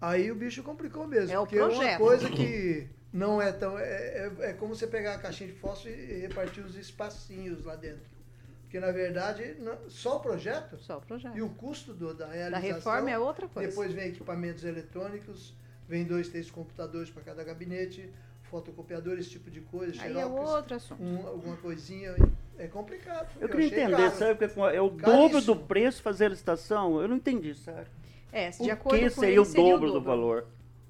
[0.00, 1.32] Aí o bicho complicou mesmo.
[1.32, 1.98] É o porque é uma projeto.
[1.98, 3.78] coisa que não é tão.
[3.78, 7.76] É, é, é como você pegar a caixinha de fósforo e repartir os espacinhos lá
[7.76, 8.15] dentro.
[8.66, 10.76] Porque, na verdade, não- só o projeto.
[10.78, 11.36] Só o projeto.
[11.36, 12.74] E o custo do- da realização.
[12.74, 13.68] reforma é outra coisa.
[13.68, 15.54] Depois vem equipamentos eletrônicos,
[15.88, 18.10] vem dois, três computadores para cada gabinete,
[18.50, 19.92] fotocopiador, esse tipo de coisa.
[20.02, 21.00] Aí é xerox, outro assunto.
[21.02, 22.14] um- alguma coisinha.
[22.58, 23.28] É complicado.
[23.40, 24.16] Eu queria achei entender, caro.
[24.16, 24.34] sabe?
[24.48, 25.22] Porque é o Caríssimo.
[25.22, 27.00] dobro do preço fazer a licitação?
[27.00, 27.86] Eu não entendi, sério.
[28.32, 30.46] É, de acordo que com seria ele, o seria dobro do valor?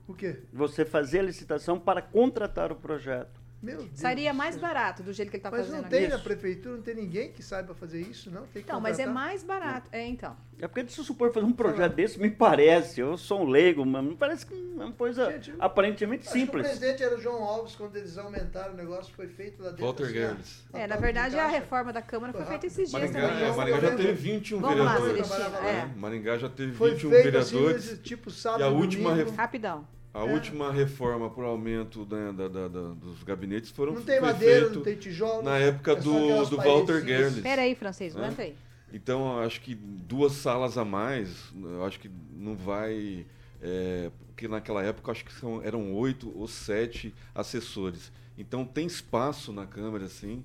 [0.08, 0.38] O quê?
[0.52, 3.38] Você fazer a licitação para contratar o projeto.
[3.62, 3.90] Meu Deus.
[3.94, 6.82] Sairia mais barato do jeito que ele está Mas fazendo não tem na prefeitura, não
[6.82, 8.42] tem ninguém que saiba fazer isso, não?
[8.42, 9.24] Tem que Então, mas é contratar.
[9.28, 9.88] mais barato.
[9.90, 10.36] É, então.
[10.58, 13.84] É porque se eu supor fazer um projeto desse, me parece, eu sou um leigo,
[13.84, 16.66] mas me parece que é uma coisa Gente, aparentemente Acho que o simples.
[16.66, 19.84] presidente era o João Alves, quando eles aumentaram o negócio, foi feito lá dentro.
[19.84, 20.64] Walter assim, Guedes.
[20.72, 23.44] É, na verdade, de a reforma da Câmara foi Foi feita esses dias Maringá, também.
[23.44, 23.52] é?
[23.56, 25.26] Maringá já teve 21 Vamos lá, vereadores.
[25.26, 25.50] Celestino.
[25.50, 25.82] Trabalhava É.
[25.82, 25.90] lá.
[25.96, 28.00] Maringá já teve Foi 21 feito assim, vereadores.
[28.02, 29.28] tipo sábado, e a última, domingo.
[29.30, 29.86] ref- Rapidão.
[30.16, 34.68] A última reforma por aumento né, da- da- da- dos gabinetes foram Não tem madeira,
[34.70, 35.42] não tem tijolo.
[35.42, 36.02] na época é do,
[36.46, 37.06] do Walter paredezinhas.
[37.06, 37.40] Gerles.
[37.42, 38.24] Pera aí, francês, né?
[38.24, 38.54] aguenta aí.
[38.92, 43.26] Então, acho que duas salas a mais, eu acho que não vai.
[43.60, 48.12] É, porque naquela época eu acho que são, eram oito ou sete assessores.
[48.38, 50.42] Então tem espaço na Câmara, sim.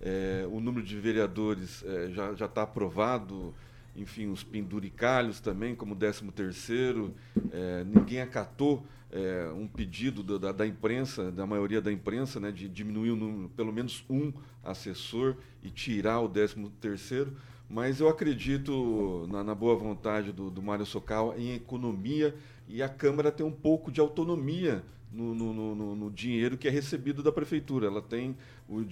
[0.00, 3.52] É, o número de vereadores é, já está aprovado.
[3.96, 7.12] Enfim, os penduricalhos também, como 13 terceiro.
[7.52, 12.68] É, ninguém acatou é, um pedido da, da- imprensa, da maioria da imprensa, né, de
[12.68, 14.32] diminuir o número, pelo menos um
[14.62, 17.32] assessor e tirar o 13 terceiro.
[17.68, 22.34] Mas eu acredito na, na boa vontade do, do Mário Socal em economia
[22.68, 24.82] e a Câmara tem um pouco de autonomia
[25.12, 27.86] no, no- no- no- dinheiro que é recebido da Prefeitura.
[27.86, 28.36] Ela tem
[28.68, 28.82] o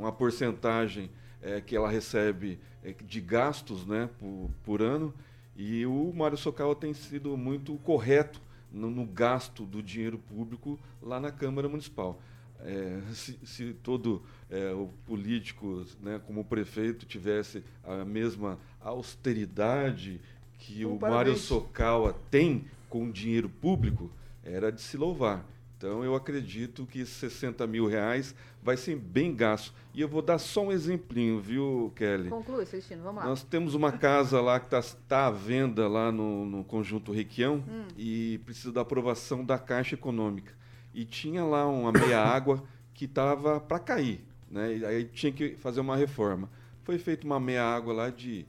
[0.00, 1.10] uma porcentagem
[1.42, 5.12] eh, que ela recebe eh, de gastos né, por, por ano
[5.56, 8.40] e o Mário Socal tem sido muito correto
[8.72, 12.20] no, no gasto do dinheiro público lá na Câmara Municipal.
[12.60, 20.20] É, se, se todo é, o político, né, como o prefeito, tivesse a mesma austeridade
[20.58, 21.26] que Bom, o parabéns.
[21.26, 24.10] Mário Socawa tem com o dinheiro público,
[24.44, 25.44] era de se louvar.
[25.76, 29.74] Então eu acredito que 60 mil reais vai ser bem gasto.
[29.92, 32.30] E eu vou dar só um exemplinho, viu, Kelly?
[32.30, 33.28] Conclui, Celestino, vamos lá.
[33.28, 37.62] Nós temos uma casa lá que está tá à venda lá no, no Conjunto Requião
[37.68, 37.88] Hum.
[37.98, 40.54] e precisa da aprovação da Caixa Econômica.
[40.94, 42.62] E tinha lá uma meia-água
[42.94, 44.76] que estava para cair, né?
[44.76, 46.48] E aí tinha que fazer uma reforma.
[46.84, 48.46] Foi feita uma meia-água lá de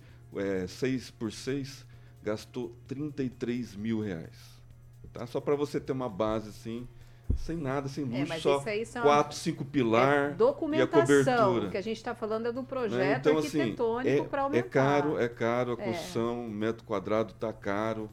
[0.68, 1.86] 6 por 6,
[2.22, 4.61] gastou 33 mil reais.
[5.11, 5.26] Tá?
[5.28, 6.88] Só para você ter uma base assim,
[7.36, 10.32] sem nada, sem É, luz, mas só isso aí são- quatro, cinco pilar É e
[10.32, 11.07] a documentação.
[11.07, 11.67] cobertura.
[11.67, 12.65] O que a gente está falando é do né?
[12.67, 14.69] projeto Então, assim, arquitetônico é, para é aumentar.
[14.69, 15.86] caro, é caro, a É.
[15.86, 18.09] construção, metro quadrado está caro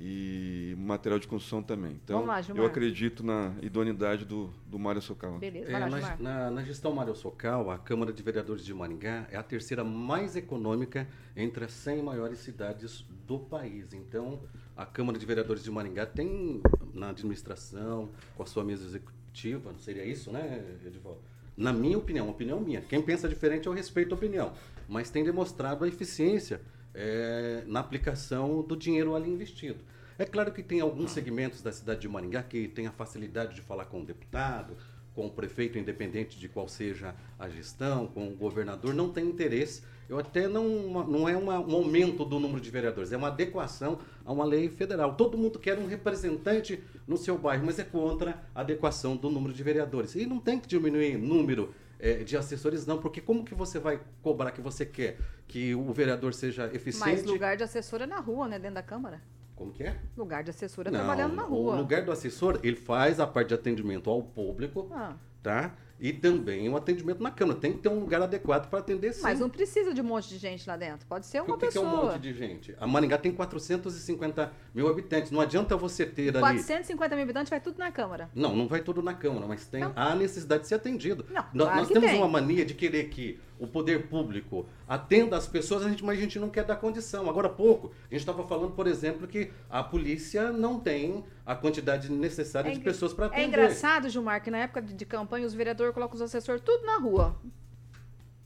[0.00, 1.98] e material de construção também.
[2.04, 5.38] Então, lá, eu acredito na idoneidade do, do Mário Socal.
[5.38, 9.36] Beleza, É, lá, na- na gestão Mário Socal, a Câmara de Vereadores de Maringá é
[9.36, 13.92] a terceira mais econômica entre as 100 maiores cidades do país.
[13.92, 14.40] Então,
[14.76, 16.60] a Câmara de Vereadores de Maringá tem
[16.94, 21.20] na administração, com a sua mesa executiva, não seria isso, né, Edivaldo?
[21.56, 22.80] Na minha opinião, opinião minha.
[22.82, 24.52] Quem pensa diferente, eu respeito a opinião.
[24.88, 26.60] Mas tem demonstrado a eficiência
[27.00, 29.78] é, na aplicação do dinheiro ali investido.
[30.18, 33.60] É claro que tem alguns segmentos da cidade de Maringá que tem a facilidade de
[33.62, 34.76] falar com o deputado,
[35.14, 39.82] com o prefeito, independente de qual seja a gestão, com o governador, não tem interesse.
[40.08, 40.66] Eu até não,
[41.06, 44.68] não é uma- um aumento do número de vereadores, é uma adequação a uma lei
[44.68, 45.14] federal.
[45.14, 49.52] Todo mundo quer um representante no seu bairro, mas é contra a adequação do número
[49.52, 50.14] de vereadores.
[50.16, 54.00] E não tem que diminuir número eh, de assessores, não, porque como que você vai
[54.22, 57.10] cobrar que você quer que o vereador seja eficiente?
[57.10, 58.58] Mas lugar de assessor é na rua, né?
[58.58, 59.20] Dentro da Câmara.
[59.56, 59.96] Como que é?
[60.16, 61.74] Lugar de assessor é Não, trabalhando na rua.
[61.74, 65.16] O lugar do assessor, ele faz a parte de atendimento ao público, Ah.
[65.42, 65.74] tá?
[66.00, 67.58] E também o atendimento na Câmara.
[67.58, 69.22] Tem que ter um lugar adequado para atender sim.
[69.22, 71.06] Mas não precisa de um monte de gente lá dentro.
[71.06, 71.86] Pode ser uma o que, que é pessoa.
[71.86, 72.74] um monte de gente?
[72.78, 75.30] A Maringá tem 450 mil habitantes.
[75.30, 76.40] Não adianta você ter ali...
[76.40, 78.30] 450 mil habitantes vai tudo na Câmara.
[78.34, 81.26] Não, não vai tudo na Câmara, mas tem a necessidade de ser atendido.
[81.30, 82.18] Não, claro Nós temos tem.
[82.18, 86.20] uma mania de querer que o poder público atenda as pessoas, a gente, mas a
[86.20, 87.28] gente não quer dar condição.
[87.28, 91.54] Agora há pouco, a gente estava falando, por exemplo, que a polícia não tem a
[91.54, 93.42] quantidade necessária de engra- pessoas para atender.
[93.42, 96.84] É engraçado, Gilmar, que na época de de campanha os vereadores colocam os assessores tudo
[96.86, 97.36] na rua.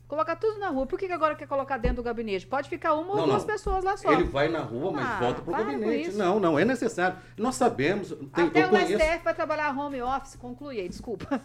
[0.09, 0.87] Colocar tudo na rua.
[0.87, 2.47] Por que, agora quer colocar dentro do gabinete?
[2.47, 3.47] Pode ficar uma ou Não, duas não.
[3.47, 4.13] pessoas lá só.
[4.13, 6.13] Ele vai na rua, mas Ah, volta para o gabinete.
[6.13, 7.17] Não, não, é necessário.
[7.39, 8.93] Nós sabemos, tem, Até o conheço.
[9.03, 10.37] STF vai trabalhar home office.
[10.37, 11.41] Conclui aí, desculpa.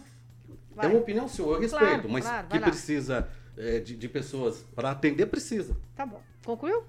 [0.76, 2.66] É uma opinião sua, eu respeito, Claro, mas claro, que vai lá.
[2.66, 3.28] precisa
[3.58, 5.76] é, de, de pessoas para atender, precisa.
[5.94, 6.22] Tá bom.
[6.44, 6.84] Concluiu?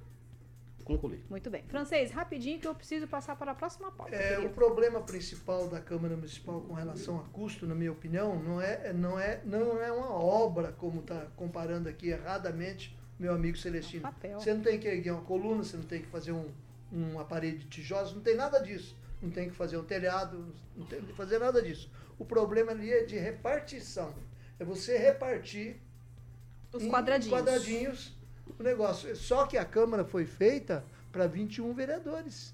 [0.86, 1.24] Concluir.
[1.30, 1.64] Muito bem.
[1.68, 4.16] Francês, rapidinho que eu preciso passar para a próxima pauta.
[4.16, 8.60] É, o problema principal da Câmara Municipal com relação a custo, na minha opinião, não
[8.60, 14.02] é, não é, não é uma obra, como está comparando aqui erradamente meu amigo Celestino.
[14.02, 14.40] Papel.
[14.40, 16.50] Você não tem que erguer uma coluna, você não tem que fazer um,
[16.92, 18.96] uma parede de tijolos, não tem nada disso.
[19.22, 21.92] Não tem que fazer um telhado, não tem que fazer nada disso.
[22.18, 24.14] O problema ali é de repartição.
[24.58, 25.80] É você repartir
[26.74, 27.34] Os quadradinhos.
[27.40, 28.14] quadradinhos
[28.60, 29.16] o negócio.
[29.16, 32.54] Só que a Câmara foi feita para 21 vereadores.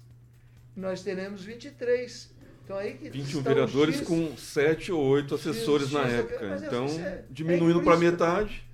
[0.74, 2.34] Nós teremos 23.
[2.64, 4.06] Então aí que 21 está o vereadores X.
[4.08, 6.48] com 7 ou 8 assessores X, na X, época.
[6.48, 8.65] mas é- Então, é- diminuindo é para metade,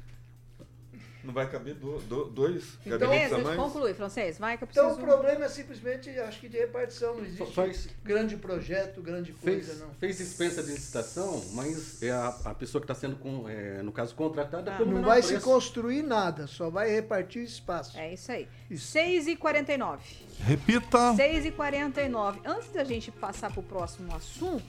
[1.24, 3.60] não vai caber do- do- dois Então, gabinetes a Beleza, mais.
[3.72, 4.38] conclui, Francês.
[4.38, 4.86] Vai que eu preciso...
[4.90, 7.16] Então o problema é simplesmente, acho que de repartição.
[7.16, 9.94] Não existe Faz- grande projeto, grande Fez, coisa, não.
[9.94, 13.92] fez dispensa de licitação, mas é a, a pessoa que está sendo, com, é, no
[13.92, 14.84] caso, contratada Ah.
[14.84, 15.44] Não vai se preço.
[15.44, 17.98] construir nada, só vai repartir espaço.
[17.98, 18.48] É isso aí.
[18.76, 20.02] 6 e 49
[20.40, 21.14] Repita.
[21.14, 24.64] 6 e 49 Antes da gente passar para o próximo assunto,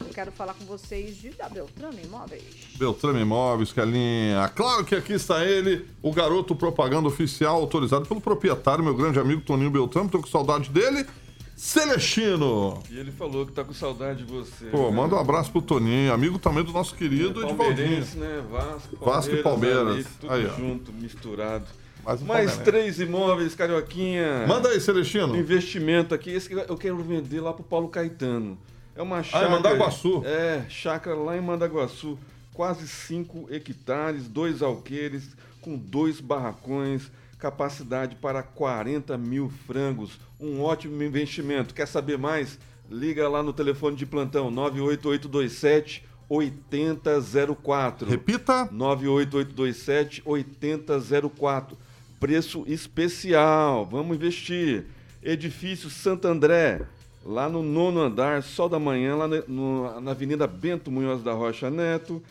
[0.00, 2.42] eu quero falar com vocês de da Beltrame Imóveis.
[2.76, 4.48] Beltrame Imóveis, Kelinha.
[4.54, 9.40] Claro que aqui está ele, o garoto propaganda oficial autorizado pelo proprietário, meu grande amigo
[9.40, 10.08] Toninho Beltrame.
[10.08, 11.06] Tô com saudade dele.
[11.56, 12.82] Celestino.
[12.90, 14.66] E ele falou que tá com saudade de você.
[14.66, 14.96] Pô, né?
[14.96, 17.56] manda um abraço pro Toninho, amigo também do nosso querido Edivaldinho.
[17.56, 18.42] Palmeirense, né?
[18.50, 19.88] Vasco, Vasco e Palmeiras.
[19.88, 21.64] ali, tudo Aí, junto, misturado.
[22.04, 24.46] Mais um Mais três imóveis, Carioquinha.
[24.46, 25.36] Manda aí, Celestino.
[25.36, 28.58] Investimento aqui, esse que eu quero vender lá pro Paulo Caetano.
[28.96, 29.50] É uma chácara.
[29.50, 30.22] Mandaguaçu.
[30.24, 32.18] É, chácara lá em Mandaguaçu.
[32.52, 40.18] Quase 5 hectares, dois alqueires, com dois barracões, capacidade para 40 mil frangos.
[40.38, 41.74] Um ótimo investimento.
[41.74, 42.58] Quer saber mais?
[42.88, 48.08] Liga lá no telefone de plantão 98827 8004.
[48.08, 48.68] Repita.
[48.70, 51.76] 98827 8004.
[52.20, 53.86] Preço especial.
[53.86, 54.86] Vamos investir.
[55.22, 56.82] Edifício Santo André,
[57.24, 61.32] lá no nono andar, sol da manhã, lá na, no- na Avenida Bento Munhoz da
[61.32, 62.22] Rocha Neto.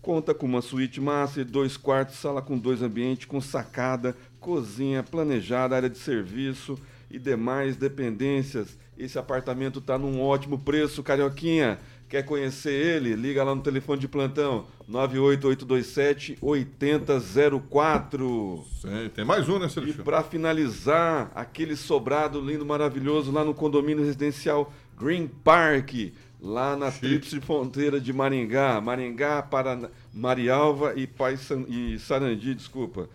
[0.00, 5.76] Conta com uma suíte master, dois quartos, sala com dois ambientes, com sacada, cozinha planejada,
[5.76, 6.76] área de serviço
[7.10, 8.76] e demais dependências.
[8.98, 11.78] Esse apartamento está num ótimo preço, Carioquinha.
[12.12, 13.16] Quer conhecer ele?
[13.16, 18.64] Liga lá no telefone de plantão 98827 8004.
[18.82, 20.04] Sim, tem mais um, né, E Celestino?
[20.04, 27.40] para finalizar, aquele sobrado lindo, maravilhoso lá no condomínio residencial Green Park, lá na tríplice
[27.40, 33.08] fronteira de Maringá, Maringá, Paraná, Marialva e, Paysan, e Sarandi, desculpa.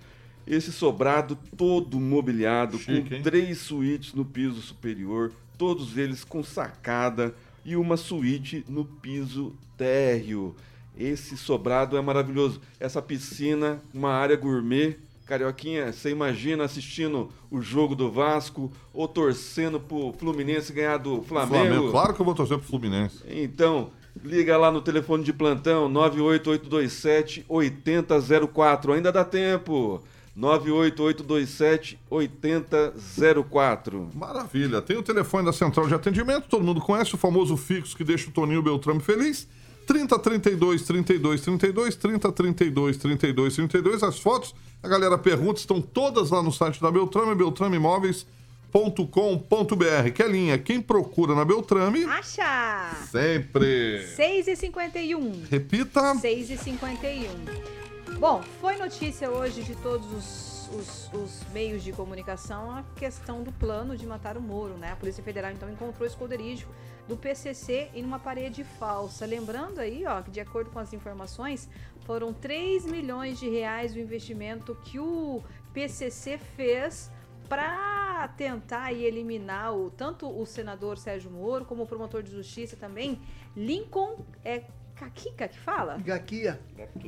[0.48, 3.22] Esse sobrado todo mobiliado, Chique, com hein?
[3.22, 7.36] três suítes no piso superior, todos eles com sacada
[7.68, 10.56] e uma suíte no piso térreo.
[10.98, 12.62] Esse sobrado é maravilhoso.
[12.80, 14.96] Essa piscina, uma área gourmet.
[15.26, 21.66] Carioquinha, você imagina assistindo o jogo do Vasco ou torcendo pro Fluminense ganhar do Flamengo?
[21.66, 21.92] Flamengo.
[21.92, 23.22] Claro que eu vou torcer pro Fluminense.
[23.28, 23.92] Então,
[24.24, 28.94] liga lá no telefone de plantão 98827 8004.
[28.94, 30.02] Ainda dá tempo.
[30.38, 34.12] 98827 8004.
[34.14, 34.84] Maravilha.
[34.84, 38.30] Tem o telefone da central de atendimento, todo mundo conhece o famoso fixo que deixa
[38.30, 39.48] o Toninho Beltrame feliz.
[39.88, 44.04] 30 32 32 32 30 32 32 32.
[44.04, 50.12] As fotos, a galera pergunta, estão todas lá no site da Beltrame, beltrameimóveis.com.br.
[50.14, 52.92] Kelinha, quem procura na Beltrame, Acha!
[53.10, 54.06] sempre.
[54.16, 56.14] 6 e 51 Repita.
[56.16, 57.87] 6 e 51
[58.20, 63.52] Bom, foi notícia hoje de todos os, os- os meios de comunicação a questão do
[63.52, 64.92] plano de matar o Moro, né?
[64.92, 66.68] A Polícia Federal então encontrou o esconderijo
[67.08, 69.26] do PCC em uma parede falsa.
[69.26, 71.70] Lembrando aí, ó, que de acordo com as informações,
[72.06, 75.44] foram 3 milhões de reais o investimento que o
[75.74, 77.12] PCC fez
[77.48, 83.22] para tentar eliminar o, tanto o senador Sérgio Moro como o promotor de justiça também,
[83.56, 84.64] Lincoln é
[85.00, 85.98] Caquica que fala?
[86.00, 86.60] Gaquia,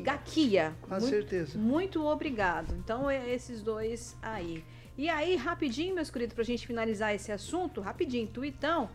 [0.03, 0.75] Gaquia.
[0.81, 1.57] com Muito- certeza.
[1.57, 2.75] Muito obrigado.
[2.75, 4.63] Então, é esses dois aí.
[4.95, 8.89] E aí, rapidinho, meus queridos, pra gente finalizar esse assunto, rapidinho, tuitão,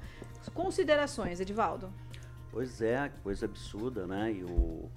[0.53, 1.93] considerações, Edivaldo.
[2.53, 4.31] Pois é, coisa absurda, né?
[4.33, 4.89] E o,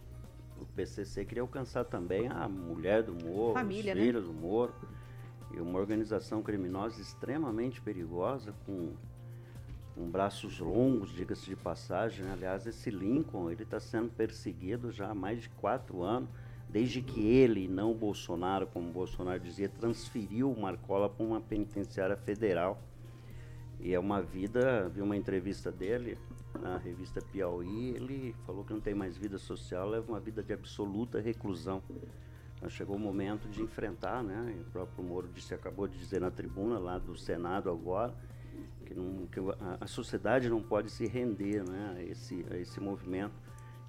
[0.61, 4.05] o PCC queria alcançar também a mulher do Moro, Família, os né?
[4.05, 4.75] filhos do Moro.
[5.55, 8.91] E uma organização criminosa extremamente perigosa, com,
[9.97, 12.23] com braços longos, diga-se de passagem.
[12.23, 12.31] né?
[12.31, 16.29] Aliás, esse Lincoln, ele está sendo perseguido já há mais de quatro anos,
[16.69, 21.41] desde que ele, não o Bolsonaro, como o Bolsonaro dizia, transferiu o Marcola para uma
[21.41, 22.79] penitenciária federal.
[23.79, 26.17] E é uma vida, vi uma entrevista dele
[26.61, 30.53] na revista Piauí, ele falou que não tem mais vida social, leva uma vida de
[30.53, 31.81] absoluta reclusão.
[32.55, 34.55] Então chegou o momento de enfrentar, né?
[34.67, 38.13] O próprio Moro disse, acabou de dizer na tribuna lá do Senado agora,
[38.87, 42.79] que, não, que a, a sociedade não pode se render né, a, esse, a esse
[42.79, 43.33] movimento.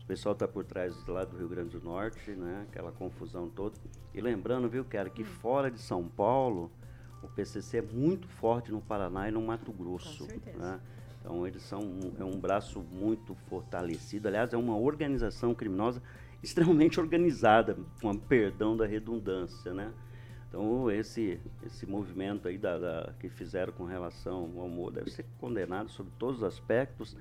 [0.03, 3.77] O pessoal está por trás lá do Rio Grande do Norte, né, aquela confusão toda.
[4.13, 6.71] E lembrando, viu, cara, que fora de São Paulo,
[7.23, 10.27] o PCC é muito forte no Paraná e no Mato Grosso.
[10.27, 10.59] certeza.
[10.59, 10.81] né?
[11.21, 14.29] Então eles são um, é um braço muito fortalecido.
[14.29, 16.03] Aliás, é uma organização criminosa
[16.43, 19.93] extremamente organizada, com a perdão da redundância, né?
[20.49, 25.27] Então esse esse movimento aí da, da- que fizeram com relação ao Moro deve ser
[25.39, 27.15] condenado sob todos os aspectos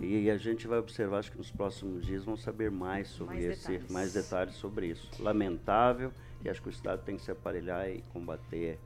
[0.00, 3.44] e a gente vai observar, acho que nos próximos dias vão saber mais sobre Mais
[3.44, 3.90] esse, detalhes.
[3.92, 5.10] mais detalhes sobre isso.
[5.22, 6.10] Lamentável
[6.42, 8.78] e acho que o Estado tem que se aparelhar e combater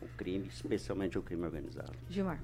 [0.00, 1.92] o crime, especialmente o crime organizado.
[2.08, 2.40] Gilmar.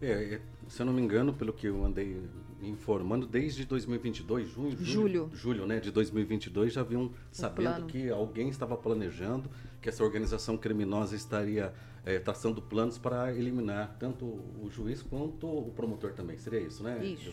[0.00, 2.22] É, é, se eu não me engano, pelo que eu andei
[2.60, 5.30] me informando, desde 2022, junho, Julho.
[5.32, 7.86] julho né, de 2022, já haviam sabendo plano.
[7.86, 9.50] que alguém estava planejando,
[9.86, 11.72] que essa organização criminosa estaria
[12.04, 16.36] é, traçando planos para eliminar tanto o juiz quanto o promotor também.
[16.38, 16.98] Seria isso, né?
[17.04, 17.30] Isso.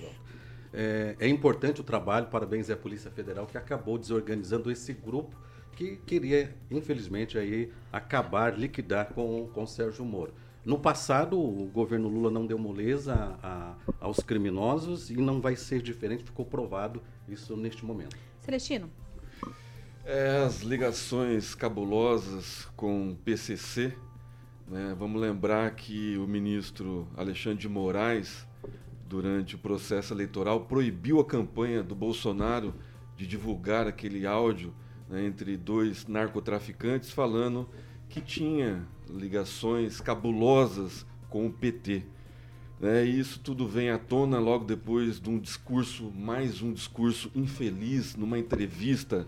[0.71, 5.35] É, é importante o trabalho, parabéns à Polícia Federal que acabou desorganizando esse grupo
[5.75, 10.31] que queria, infelizmente, aí acabar, liquidar com, com Sérgio Moro.
[10.63, 15.55] No passado, o governo Lula não deu moleza a- a- aos criminosos e não vai
[15.55, 18.15] ser diferente, ficou provado isso neste momento.
[18.41, 18.91] Celestino.
[20.05, 23.95] É, as ligações cabulosas com o PCC,
[24.67, 24.93] né?
[24.99, 28.45] vamos lembrar que o ministro Alexandre de Moraes,
[29.07, 32.75] durante o processo eleitoral, proibiu a campanha do Bolsonaro
[33.15, 34.73] de divulgar aquele áudio
[35.07, 37.69] né, entre dois narcotraficantes falando
[38.09, 42.03] que tinha ligações cabulosas com o PT.
[42.77, 43.05] né?
[43.05, 48.17] E isso tudo vem à tona logo depois de um discurso, mais um discurso infeliz,
[48.17, 49.25] numa entrevista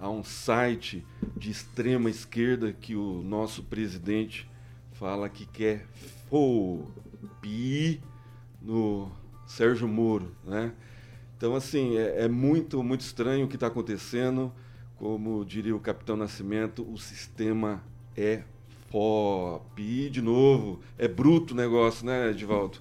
[0.00, 1.04] a um site
[1.36, 4.48] de extrema esquerda que o nosso presidente
[4.92, 5.86] fala que quer
[6.28, 8.00] fopi
[8.60, 9.10] no
[9.46, 10.72] Sérgio Moro, né?
[11.36, 14.52] Então, assim, é, é muito, muito estranho o que está acontecendo.
[14.96, 17.80] Como diria o Capitão Nascimento, o sistema
[18.16, 18.42] é
[18.90, 20.10] FOP.
[20.10, 22.78] De novo, é bruto o negócio, né, Edivaldo?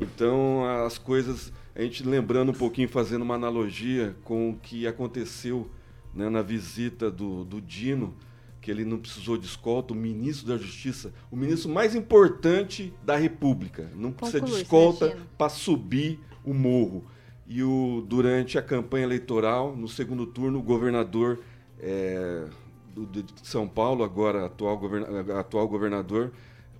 [0.00, 1.52] Então, as coisas.
[1.74, 5.70] a gente lembrando um pouquinho, fazendo uma analogia com o que aconteceu
[6.14, 8.14] né, na visita do, do Dino,
[8.60, 13.16] que ele não precisou de escolta, o ministro da Justiça, o ministro mais importante da
[13.16, 15.06] República, não precisa de escolta
[15.38, 17.04] para subir o morro.
[17.46, 21.40] E o, durante a campanha eleitoral, no segundo turno, o governador
[21.80, 22.46] é,
[22.94, 26.30] do- de São Paulo, agora atual, governa- atual governador,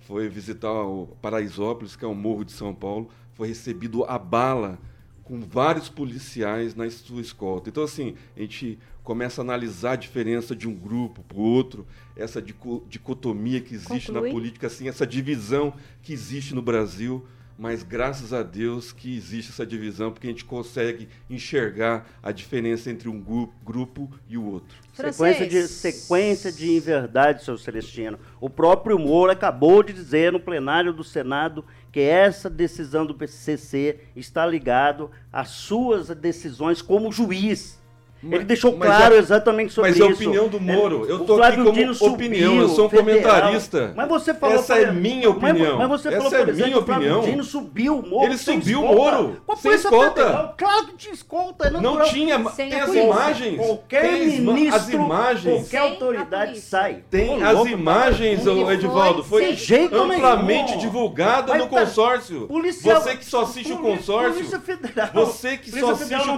[0.01, 4.77] foi visitar o Paraisópolis, que é o morro de São Paulo, foi recebido a bala
[5.23, 7.69] com vários policiais na sua escolta.
[7.69, 11.87] Então, assim, a gente começa a analisar a diferença de um grupo para o outro,
[12.15, 14.27] essa dico- dicotomia que existe Conclui.
[14.29, 17.25] na política, assim, essa divisão que existe no Brasil.
[17.59, 22.89] Mas graças a Deus que existe essa divisão, porque a gente consegue enxergar a diferença
[22.89, 24.75] entre um gru- grupo e o outro.
[24.93, 28.17] Sequência de, sequência de inverdade, seu Celestino.
[28.39, 33.99] O próprio Moro acabou de dizer no plenário do Senado que essa decisão do PCC
[34.15, 37.79] está ligado às suas decisões como juiz.
[38.23, 40.05] Mas- Ele deixou mas claro é- exatamente sobre mas isso.
[40.05, 41.05] é a opinião do Moro.
[41.07, 43.19] Eu tô aqui como Dino opinião, subiu, eu sou um federal.
[43.21, 43.93] comentarista.
[43.95, 44.55] Mas você falou...
[44.55, 45.77] Essa é minha Mas- opinião.
[45.77, 47.21] Mas, você Essa falou, é por exemplo, minha que o opinião.
[47.21, 48.95] Dino subiu o Moro Ele subiu o.
[48.95, 50.21] Moro, a sem escolta.
[50.23, 50.55] Federal.
[50.57, 51.67] Claro que tinha escolta.
[51.67, 52.07] É Não natural.
[52.09, 53.57] tinha, Sem tem a as imagens.
[53.57, 55.55] Qualquer tem ministro, as imagens.
[55.61, 57.03] qualquer a autoridade sai.
[57.09, 59.55] Tem as louco, imagens, Edivaldo, foi
[59.93, 62.47] amplamente divulgada Mas no tá- consórcio.
[62.47, 65.09] Policial- Você que só assiste o consórcio, Polícia Federal.
[65.13, 66.37] você que só assiste o, não a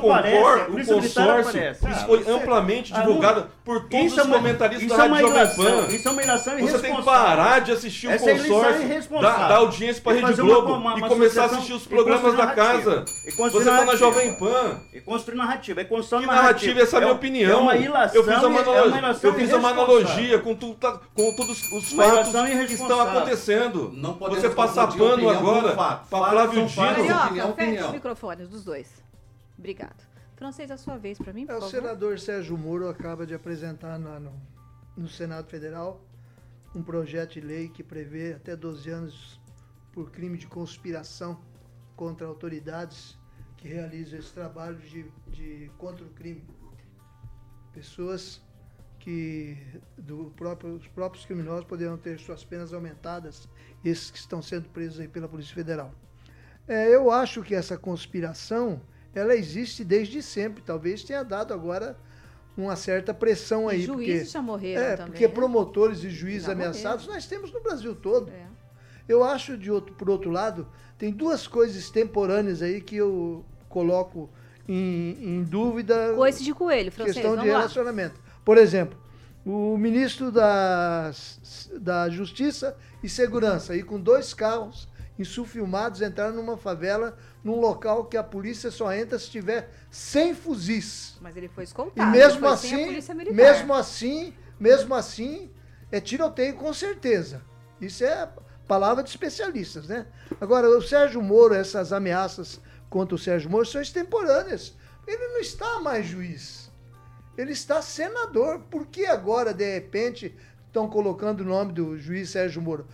[1.01, 4.97] consórcio, isso Ah, foi amplamente Ah, divulgado por todos Isso é os uma- comentaristas isso
[4.97, 5.93] da é uma Rádio Jovem Pan.
[5.93, 7.03] Isso é uma ilação Você tem que irresponsável.
[7.03, 9.39] parar de assistir o Essa é consórcio, irresponsável.
[9.39, 11.45] dar, dar audiência para a E Rede fazer uma- Globo uma- uma e começar a
[11.45, 13.05] assistir os e programas construir da casa.
[13.07, 13.95] E Você construir está na.
[13.95, 14.79] Jovem Pan.
[14.93, 16.47] E construir narrativa, é construção Que narrativa.
[16.53, 17.51] narrativa, essa é a minha opinião.
[17.51, 19.83] É uma ilação, eu fiz uma, é analo- uma ilação eu fiz uma irresponsável.
[19.83, 23.01] analogia com, tu- tá- com todos os fatos que estão irresponsável.
[23.19, 23.91] acontecendo.
[23.95, 26.65] Não Você passar confundir pano agora para Flávio.
[26.67, 26.69] Dino.
[26.75, 28.87] Carioca, fecha os microfones dos dois.
[29.57, 30.12] Obrigado.
[30.43, 33.97] Francês, a sua vez para mim, por É, o senador Sérgio Moro acaba de apresentar
[33.97, 34.33] na- no,
[34.97, 36.05] no Senado Federal
[36.75, 39.39] um projeto de lei que prevê até 12 anos
[39.93, 41.39] por crime de conspiração
[41.95, 43.17] contra autoridades
[43.55, 46.43] que realizam esse trabalho de, de contra o crime.
[47.71, 48.41] Pessoas
[48.99, 49.57] que
[49.97, 53.47] do próprio, os próprios criminosos poderão ter suas penas aumentadas,
[53.81, 55.93] esses que estão sendo presos aí pela Polícia Federal.
[56.67, 58.81] É, eu acho que essa conspiração
[59.13, 60.63] ela existe desde sempre.
[60.63, 61.97] Talvez tenha dado agora
[62.55, 63.81] uma certa pressão aí.
[63.81, 65.33] E juízes já morreram é, também, porque né?
[65.33, 68.29] promotores e juízes Já ameaçados nós temos no Brasil todo.
[68.29, 68.47] É.
[69.07, 74.29] Eu acho, de outro, por outro lado, tem duas coisas extemporâneas aí que eu coloco
[74.67, 77.57] em, em dúvida Coice de coelho, francês, questão de vamos lá.
[77.59, 78.21] relacionamento.
[78.45, 78.97] Por exemplo,
[79.45, 81.11] o ministro da,
[81.79, 84.87] da Justiça e Segurança, aí com dois carros
[85.17, 91.17] insufilmados, entraram numa favela, num local que a polícia só entra se tiver 100 fuzis.
[91.21, 92.11] Mas ele foi E escoltado.
[92.11, 95.51] mesmo sem a assim, mesmo assim, mesmo assim,
[95.91, 97.41] é tiroteio com certeza.
[97.79, 98.29] Isso é
[98.67, 100.07] palavra de especialistas, né?
[100.39, 102.59] Agora, o Sérgio Moro, essas ameaças
[102.89, 104.73] contra o Sérgio Moro são extemporâneas.
[105.05, 106.71] Ele não está mais juiz.
[107.37, 108.59] Ele está senador.
[108.69, 110.35] Por que agora, de repente,
[110.73, 112.87] estão colocando o nome do juiz Sérgio Moro?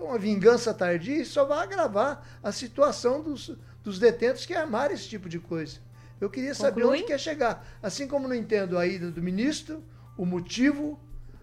[0.00, 3.54] Uma vingança tardia só vai agravar a situação dos,
[3.84, 5.76] dos detentos que armaram esse tipo de coisa.
[6.18, 6.98] Eu queria saber Conclui?
[7.00, 7.68] onde quer chegar.
[7.82, 9.84] Assim como não entendo a ida do ministro,
[10.16, 10.98] o motivo,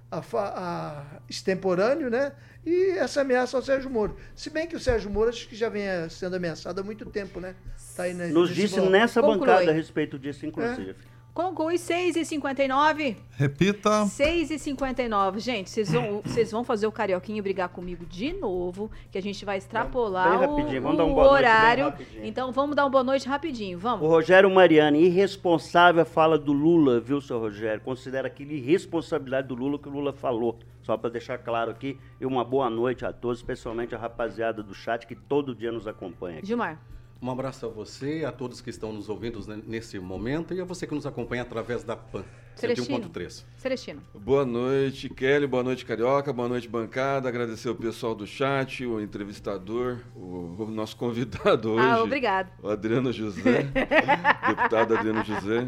[0.10, 2.34] a, fa- a extemporâneo, né?
[2.66, 4.18] E essa ameaça ao Sérgio Moro.
[4.36, 7.06] Se bem que o Sérgio Moro acho que já vem eh, sendo ameaçado há muito
[7.06, 7.54] tempo, né?
[7.96, 8.90] Tá aí na- Nos disse bloco.
[8.90, 9.40] nessa Conclui.
[9.48, 10.96] bancada a respeito disso, inclusive.
[11.36, 13.18] Conclui 6h59.
[13.32, 14.06] Repita.
[14.06, 15.40] 6h59.
[15.40, 19.44] Gente, vocês vão, vocês vão fazer o Carioquinho brigar comigo de novo, que a gente
[19.44, 21.94] vai extrapolar Bem o, rapidinho, vamos o dar um boa noite bem horário.
[22.24, 24.08] Então vamos dar uma boa noite rapidinho, O vamos.
[24.08, 27.82] Rogério Mariani, irresponsável fala do Lula, viu, seu Rogério?
[27.82, 30.58] Considera aquilo irresponsabilidade do Lula que o Lula falou.
[30.84, 32.00] Só para deixar claro aqui.
[32.22, 35.86] E uma boa noite a todos, especialmente a rapaziada do chat que todo dia nos
[35.86, 36.38] acompanha.
[36.38, 36.48] aqui.
[36.48, 36.80] Gilmar.
[37.26, 40.86] Um abraço a você, a todos que estão nos ouvindo nesse momento e a você
[40.86, 42.24] que nos acompanha através da PAN
[42.56, 43.10] Celestino.
[43.10, 43.44] 101.3.
[43.58, 44.02] Celestino.
[44.14, 45.48] Boa noite, Kelly.
[45.48, 46.32] Boa noite, Carioca.
[46.32, 47.28] Boa noite, bancada.
[47.28, 51.88] Agradecer o pessoal do chat, o entrevistador, o, o nosso convidado hoje.
[51.88, 52.52] Ah, obrigado.
[52.62, 53.64] O Adriano José,
[54.48, 55.68] deputado Adriano José.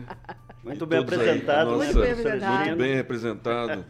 [0.64, 2.66] Muito bem apresentado, nossa- Muito bem apresentado.
[2.68, 3.86] Muito bem representado.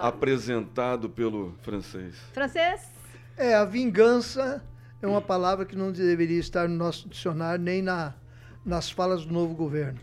[0.00, 2.14] Apresentado pelo francês.
[2.32, 2.80] Francês.
[3.36, 4.62] É, a vingança
[5.00, 8.14] é uma palavra que não deveria estar no nosso dicionário, nem na,
[8.64, 10.00] nas falas do novo governo.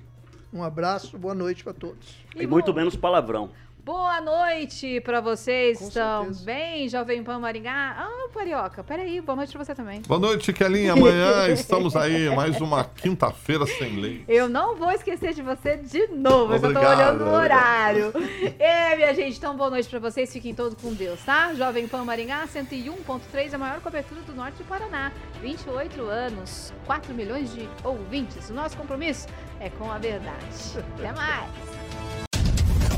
[0.54, 2.18] Um abraço, boa noite para todos.
[2.36, 3.50] E muito menos palavrão.
[3.86, 6.90] Boa noite pra vocês Com também.
[6.90, 7.96] Jovem Pan Maringá.
[8.00, 10.02] Ah, Carioca, peraí, boa noite pra você também.
[10.02, 10.94] Boa noite, Kelinha.
[10.94, 14.26] Amanhã estamos aí, mais uma quinta-feira sem lei.
[14.28, 16.98] Eu não vou esquecer de você de novo, mas eu tô Obrigado.
[17.00, 18.12] olhando o horário.
[18.58, 21.54] É, minha gente, então boa noite pra vocês, fiquem todos com Deus, tá?
[21.54, 25.12] Jovem Pan Maringá, 101.3, a maior cobertura do norte do Paraná.
[25.42, 28.50] 28 anos, 4 milhões de ouvintes.
[28.50, 29.28] O nosso compromisso
[29.60, 30.80] é com a verdade.
[30.98, 32.35] Até mais!